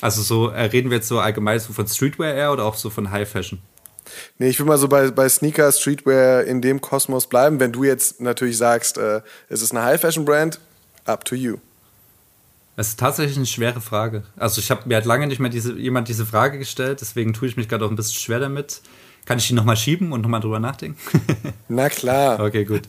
[0.00, 2.88] also so, äh, reden wir jetzt so allgemein so von Streetwear eher oder auch so
[2.90, 3.60] von High Fashion?
[4.38, 7.60] Nee, ich will mal so bei, bei Sneaker, Streetwear in dem Kosmos bleiben.
[7.60, 10.58] Wenn du jetzt natürlich sagst, äh, es ist eine High Fashion Brand,
[11.04, 11.58] up to you.
[12.76, 14.22] Das ist tatsächlich eine schwere Frage.
[14.36, 17.46] Also ich habe mir halt lange nicht mehr diese, jemand diese Frage gestellt, deswegen tue
[17.46, 18.80] ich mich gerade auch ein bisschen schwer damit.
[19.26, 20.98] Kann ich die nochmal schieben und nochmal drüber nachdenken?
[21.68, 22.40] Na klar.
[22.40, 22.82] Okay, gut.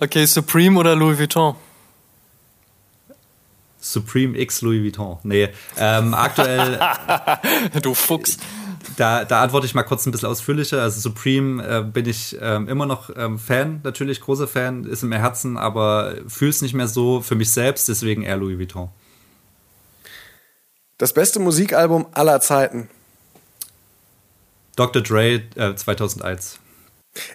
[0.00, 1.56] Okay, Supreme oder Louis Vuitton?
[3.80, 5.18] Supreme X Louis Vuitton.
[5.24, 6.78] Nee, ähm, aktuell.
[7.82, 8.38] du Fuchs.
[8.96, 10.80] Da, da, antworte ich mal kurz ein bisschen ausführlicher.
[10.80, 15.08] Also Supreme äh, bin ich ähm, immer noch ähm, Fan, natürlich großer Fan, ist in
[15.08, 18.90] mir Herzen, aber fühle es nicht mehr so für mich selbst, deswegen eher Louis Vuitton.
[20.96, 22.88] Das beste Musikalbum aller Zeiten.
[24.76, 25.02] Dr.
[25.02, 26.60] Dre äh, 2001.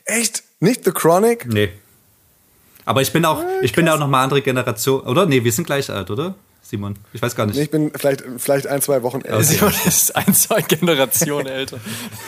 [0.05, 0.43] Echt?
[0.61, 1.45] Nicht The Chronic?
[1.45, 1.73] Nee.
[2.85, 5.25] Aber ich bin auch, ah, ich bin ja auch noch mal andere Generation, oder?
[5.25, 6.35] Nee, wir sind gleich alt, oder?
[6.61, 7.57] Simon, ich weiß gar nicht.
[7.57, 9.35] Nee, ich bin vielleicht, vielleicht ein, zwei Wochen älter.
[9.35, 9.43] Okay.
[9.43, 11.77] Simon ist ein, zwei Generationen älter.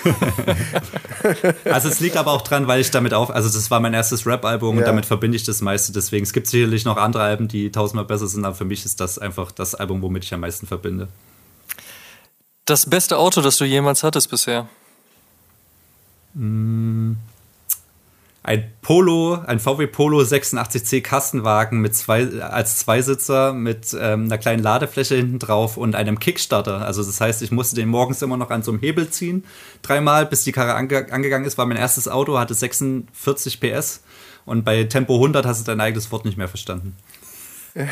[1.63, 4.27] also es liegt aber auch dran, weil ich damit auf, also das war mein erstes
[4.27, 4.81] Rap-Album ja.
[4.81, 5.93] und damit verbinde ich das meiste.
[5.93, 8.99] Deswegen, es gibt sicherlich noch andere Alben, die tausendmal besser sind, aber für mich ist
[8.99, 11.07] das einfach das Album, womit ich am meisten verbinde.
[12.65, 14.67] Das beste Auto, das du jemals hattest bisher?
[16.33, 17.15] Mmh
[18.45, 24.61] ein Polo, ein VW Polo 86C Kastenwagen mit zwei, als Zweisitzer mit ähm, einer kleinen
[24.61, 26.85] Ladefläche hinten drauf und einem Kickstarter.
[26.85, 29.45] Also das heißt, ich musste den morgens immer noch an so einem Hebel ziehen,
[29.81, 31.57] dreimal, bis die Karre ange angegangen ist.
[31.57, 34.03] War mein erstes Auto, hatte 46 PS
[34.45, 36.95] und bei Tempo 100 hast du dein eigenes Wort nicht mehr verstanden.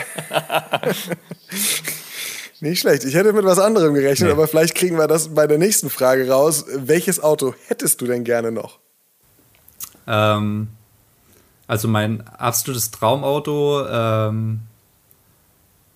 [2.59, 3.03] Nicht schlecht.
[3.03, 4.33] Ich hätte mit was anderem gerechnet, nee.
[4.33, 6.63] aber vielleicht kriegen wir das bei der nächsten Frage raus.
[6.73, 8.79] Welches Auto hättest du denn gerne noch?
[10.07, 10.69] Ähm,
[11.67, 14.61] also mein absolutes Traumauto, ähm,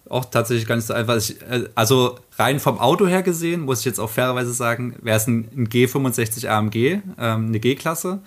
[0.10, 1.18] auch tatsächlich gar nicht so einfach.
[1.18, 5.18] Ich, äh, also rein vom Auto her gesehen, muss ich jetzt auch fairerweise sagen, wäre
[5.18, 8.20] es ein, ein, G65 AMG, ähm, eine G-Klasse.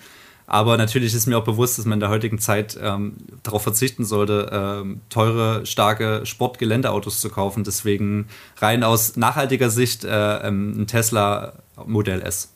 [0.47, 4.03] Aber natürlich ist mir auch bewusst, dass man in der heutigen Zeit ähm, darauf verzichten
[4.03, 7.63] sollte, ähm, teure, starke Sportgeländeautos zu kaufen.
[7.63, 8.27] Deswegen
[8.57, 11.53] rein aus nachhaltiger Sicht äh, ähm, ein Tesla
[11.85, 12.51] Modell S.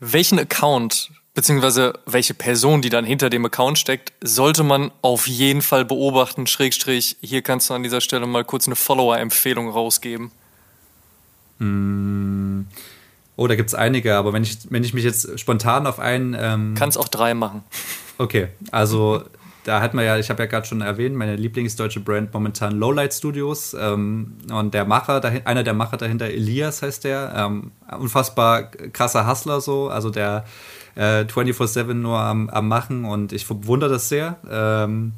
[0.00, 5.62] Welchen Account beziehungsweise welche Person, die dann hinter dem Account steckt, sollte man auf jeden
[5.62, 6.46] Fall beobachten.
[6.46, 10.30] Schrägstrich, hier kannst du an dieser Stelle mal kurz eine Follower-Empfehlung rausgeben.
[11.58, 12.62] Mm,
[13.36, 16.36] Oh, da gibt es einige, aber wenn ich, wenn ich mich jetzt spontan auf einen.
[16.38, 17.64] Ähm Kannst auch drei machen.
[18.16, 19.24] Okay, also
[19.64, 23.12] da hat man ja, ich habe ja gerade schon erwähnt, meine Lieblingsdeutsche Brand momentan Lowlight
[23.12, 23.74] Studios.
[23.74, 29.60] Ähm, und der Macher, einer der Macher dahinter, Elias heißt der, ähm, unfassbar krasser Hustler
[29.60, 30.44] so, also der
[30.94, 34.36] äh, 24-7 nur am, am Machen und ich bewundere das sehr.
[34.50, 35.12] Ähm,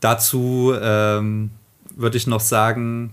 [0.00, 1.50] dazu ähm,
[1.94, 3.12] würde ich noch sagen,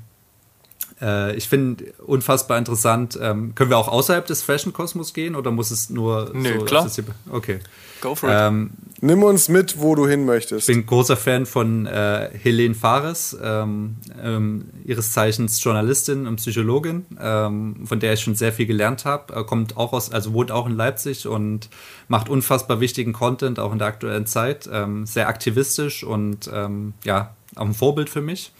[1.03, 3.19] äh, ich finde unfassbar interessant.
[3.21, 6.31] Ähm, können wir auch außerhalb des Fashion-Kosmos gehen oder muss es nur.
[6.33, 6.89] Nö, so, klar.
[7.31, 7.59] Okay.
[8.01, 8.35] Go for it.
[8.37, 8.71] Ähm,
[9.05, 10.69] Nimm uns mit, wo du hin möchtest.
[10.69, 17.05] Ich bin großer Fan von äh, Helene Fares, ähm, ähm, ihres Zeichens Journalistin und Psychologin,
[17.19, 19.35] ähm, von der ich schon sehr viel gelernt habe.
[19.35, 21.67] Äh, kommt auch aus, also wohnt auch in Leipzig und
[22.07, 24.69] macht unfassbar wichtigen Content, auch in der aktuellen Zeit.
[24.71, 28.53] Ähm, sehr aktivistisch und ähm, ja, auch ein Vorbild für mich.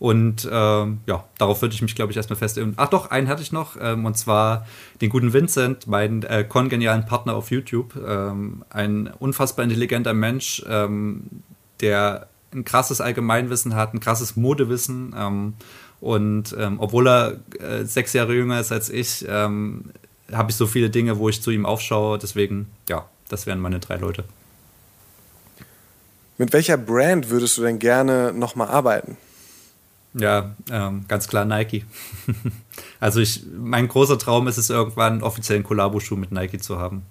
[0.00, 2.72] Und ähm, ja, darauf würde ich mich, glaube ich, erstmal festlegen.
[2.76, 4.66] Ach doch, einen hatte ich noch, ähm, und zwar
[5.02, 7.94] den guten Vincent, meinen äh, kongenialen Partner auf YouTube.
[7.96, 11.42] Ähm, ein unfassbar intelligenter Mensch, ähm,
[11.82, 15.14] der ein krasses Allgemeinwissen hat, ein krasses Modewissen.
[15.16, 15.54] Ähm,
[16.00, 20.88] und ähm, obwohl er äh, sechs Jahre jünger ist als ich, habe ich so viele
[20.88, 22.16] Dinge, wo ich zu ihm aufschaue.
[22.16, 24.24] Deswegen, ja, das wären meine drei Leute.
[26.38, 29.18] Mit welcher Brand würdest du denn gerne nochmal arbeiten?
[30.14, 31.84] Ja, ähm, ganz klar Nike.
[33.00, 37.02] also ich, mein großer Traum ist es irgendwann einen offiziellen Kollabo-Schuh mit Nike zu haben.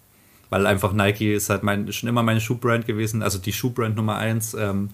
[0.49, 4.17] Weil einfach Nike ist halt mein, schon immer meine Schuhbrand gewesen, also die Schuhbrand Nummer
[4.17, 4.53] eins.
[4.53, 4.89] Ähm,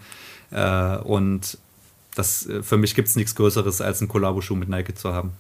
[0.51, 1.57] äh, und
[2.13, 5.31] das, äh, für mich gibt es nichts Größeres, als einen Kollabo-Schuh mit Nike zu haben.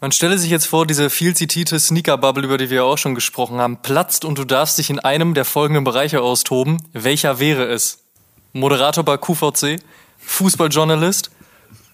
[0.00, 3.58] Man stelle sich jetzt vor, diese viel zitierte Sneaker-Bubble, über die wir auch schon gesprochen
[3.58, 6.82] haben, platzt und du darfst dich in einem der folgenden Bereiche austoben.
[6.92, 8.00] Welcher wäre es?
[8.52, 9.80] Moderator bei QVC,
[10.24, 11.30] Fußballjournalist,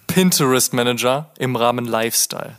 [0.07, 2.57] Pinterest-Manager im Rahmen Lifestyle.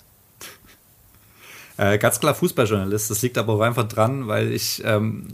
[1.80, 3.10] Äh, ganz klar Fußballjournalist.
[3.10, 5.28] Das liegt aber auch einfach dran, weil ich ähm,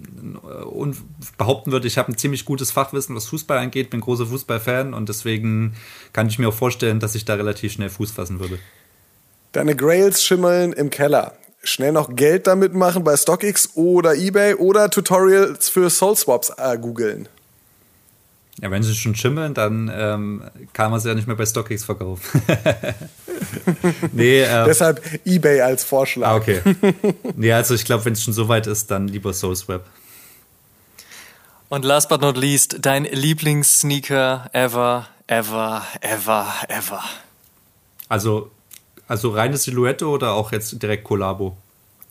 [1.36, 5.08] behaupten würde, ich habe ein ziemlich gutes Fachwissen, was Fußball angeht, bin großer Fußballfan und
[5.08, 5.74] deswegen
[6.12, 8.60] kann ich mir auch vorstellen, dass ich da relativ schnell Fuß fassen würde.
[9.50, 11.32] Deine Grails schimmeln im Keller.
[11.64, 17.28] Schnell noch Geld damit machen bei StockX oder eBay oder Tutorials für SoulSwaps äh, googeln.
[18.62, 20.42] Ja, wenn sie schon schimmeln, dann ähm,
[20.72, 22.42] kann man sie ja nicht mehr bei StockX verkaufen.
[24.12, 26.28] nee, äh, Deshalb eBay als Vorschlag.
[26.28, 26.62] Ah, okay.
[27.36, 29.84] nee, also ich glaube, wenn es schon so weit ist, dann lieber SoulSwap.
[31.68, 37.02] Und last but not least, dein Lieblingssneaker ever, ever, ever, ever.
[38.08, 38.50] Also,
[39.08, 41.56] also reine Silhouette oder auch jetzt direkt Kollabo?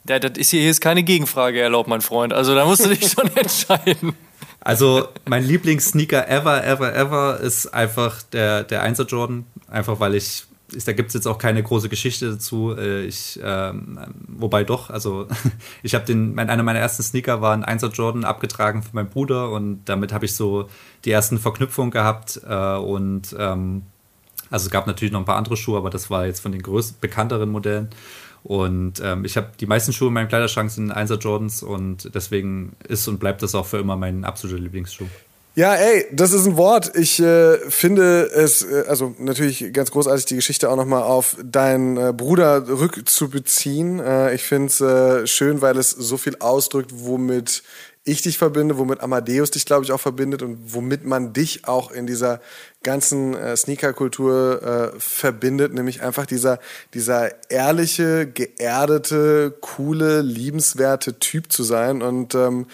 [0.07, 2.33] Ja, das ist hier, hier ist keine Gegenfrage erlaubt, mein Freund.
[2.33, 4.13] Also da musst du dich schon entscheiden.
[4.65, 9.45] Also mein Lieblingssneaker ever, ever, ever ist einfach der, der 1er Jordan.
[9.67, 12.75] Einfach weil ich, ich da gibt es jetzt auch keine große Geschichte dazu.
[12.75, 15.27] Äh, ich, ähm, wobei doch, also
[15.83, 19.51] ich habe den, einer meiner ersten Sneaker war ein 1er Jordan abgetragen von meinem Bruder
[19.51, 20.67] und damit habe ich so
[21.05, 23.83] die ersten Verknüpfungen gehabt äh, und ähm,
[24.49, 26.63] also es gab natürlich noch ein paar andere Schuhe, aber das war jetzt von den
[26.63, 27.89] größten, bekannteren Modellen.
[28.45, 32.73] Und ähm, ich habe die meisten Schuhe in meinem Kleiderschrank sind 1er Jordans und deswegen
[32.87, 35.07] ist und bleibt das auch für immer mein absoluter Lieblingsschuh.
[35.55, 36.95] Ja, ey, das ist ein Wort.
[36.95, 41.97] Ich äh, finde es, äh, also natürlich ganz großartig, die Geschichte auch nochmal auf deinen
[41.97, 43.99] äh, Bruder rückzubeziehen.
[43.99, 47.63] Äh, ich finde es äh, schön, weil es so viel ausdrückt, womit
[48.05, 51.91] ich dich verbinde, womit Amadeus dich, glaube ich, auch verbindet und womit man dich auch
[51.91, 52.39] in dieser
[52.83, 56.59] ganzen äh, Sneaker-Kultur äh, verbindet, nämlich einfach dieser,
[56.93, 62.03] dieser ehrliche, geerdete, coole, liebenswerte Typ zu sein.
[62.03, 62.67] Und ähm,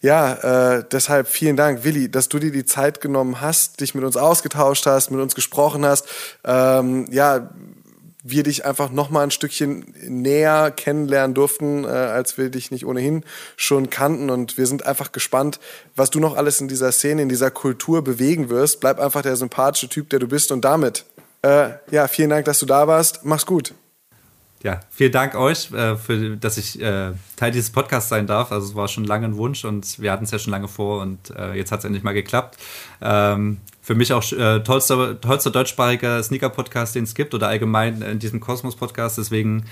[0.00, 4.02] ja, äh, deshalb vielen Dank, Willi, dass du dir die Zeit genommen hast, dich mit
[4.02, 6.08] uns ausgetauscht hast, mit uns gesprochen hast.
[6.44, 7.50] Ähm, ja,
[8.22, 12.86] wir dich einfach noch mal ein Stückchen näher kennenlernen durften, äh, als wir dich nicht
[12.86, 13.24] ohnehin
[13.56, 14.30] schon kannten.
[14.30, 15.58] Und wir sind einfach gespannt,
[15.96, 18.80] was du noch alles in dieser Szene, in dieser Kultur bewegen wirst.
[18.80, 20.52] Bleib einfach der sympathische Typ, der du bist.
[20.52, 21.04] Und damit,
[21.42, 23.24] äh, ja, vielen Dank, dass du da warst.
[23.24, 23.74] Mach's gut
[24.62, 28.52] ja, vielen Dank euch, äh, für, dass ich äh, Teil dieses Podcasts sein darf.
[28.52, 31.02] Also es war schon lange ein Wunsch und wir hatten es ja schon lange vor
[31.02, 32.58] und äh, jetzt hat es endlich mal geklappt.
[33.00, 38.20] Ähm, für mich auch äh, tollster, tollster deutschsprachiger Sneaker-Podcast, den es gibt oder allgemein in
[38.20, 39.18] diesem Kosmos-Podcast.
[39.18, 39.64] Deswegen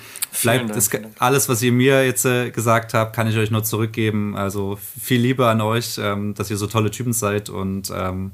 [0.43, 0.91] bleibt das,
[1.21, 4.37] alles, was ihr mir jetzt äh, gesagt habt, kann ich euch nur zurückgeben.
[4.37, 8.33] Also viel Liebe an euch, ähm, dass ihr so tolle Typen seid und ähm,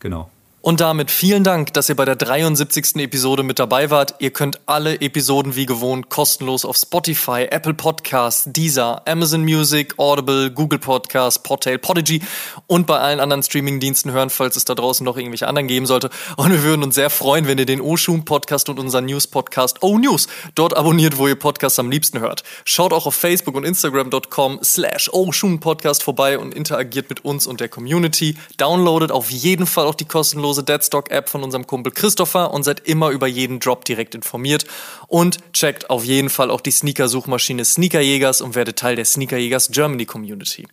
[0.00, 0.30] genau.
[0.62, 2.96] Und damit vielen Dank, dass ihr bei der 73.
[2.96, 4.16] Episode mit dabei wart.
[4.18, 10.50] Ihr könnt alle Episoden wie gewohnt kostenlos auf Spotify, Apple Podcasts, Deezer, Amazon Music, Audible,
[10.50, 12.20] Google Podcasts, Podtail, Podigy
[12.66, 16.10] und bei allen anderen Streaming-Diensten hören, falls es da draußen noch irgendwelche anderen geben sollte.
[16.36, 20.28] Und wir würden uns sehr freuen, wenn ihr den O-Schum Podcast und unseren News-Podcast O-News
[20.56, 22.42] dort abonniert, wo ihr Podcasts am liebsten hört.
[22.66, 27.60] Schaut auch auf Facebook und Instagram.com slash O-Schum Podcast vorbei und interagiert mit uns und
[27.60, 28.36] der Community.
[28.58, 32.80] Downloadet auf jeden Fall auch die kostenlose kostenlose Deadstock-App von unserem Kumpel Christopher und seid
[32.80, 34.64] immer über jeden Drop direkt informiert.
[35.06, 40.06] Und checkt auf jeden Fall auch die Sneaker-Suchmaschine Sneakerjägers und werdet Teil der Sneakerjägers Germany
[40.06, 40.66] Community.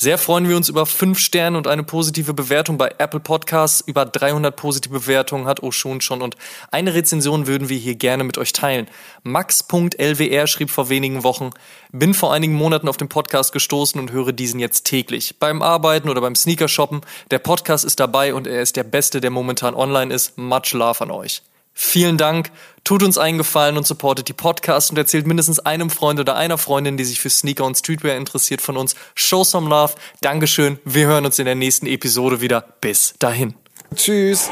[0.00, 3.80] Sehr freuen wir uns über fünf Sterne und eine positive Bewertung bei Apple Podcasts.
[3.80, 6.36] Über 300 positive Bewertungen hat Oshun schon und
[6.70, 8.86] eine Rezension würden wir hier gerne mit euch teilen.
[9.24, 11.50] Max.lwr schrieb vor wenigen Wochen,
[11.90, 15.40] bin vor einigen Monaten auf den Podcast gestoßen und höre diesen jetzt täglich.
[15.40, 17.00] Beim Arbeiten oder beim Sneakershoppen.
[17.32, 20.38] Der Podcast ist dabei und er ist der beste, der momentan online ist.
[20.38, 21.42] Much love an euch.
[21.80, 22.50] Vielen Dank.
[22.82, 26.58] Tut uns einen Gefallen und supportet die Podcast und erzählt mindestens einem Freund oder einer
[26.58, 28.96] Freundin, die sich für Sneaker und Streetwear interessiert von uns.
[29.14, 29.94] Show some love.
[30.20, 30.80] Dankeschön.
[30.84, 32.64] Wir hören uns in der nächsten Episode wieder.
[32.80, 33.54] Bis dahin.
[33.94, 34.50] Tschüss.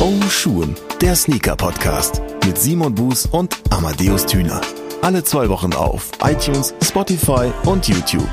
[0.00, 4.62] Oh Schuhen, der Sneaker-Podcast mit Simon Buß und Amadeus Thüner.
[5.02, 8.26] Alle zwei Wochen auf iTunes, Spotify und YouTube.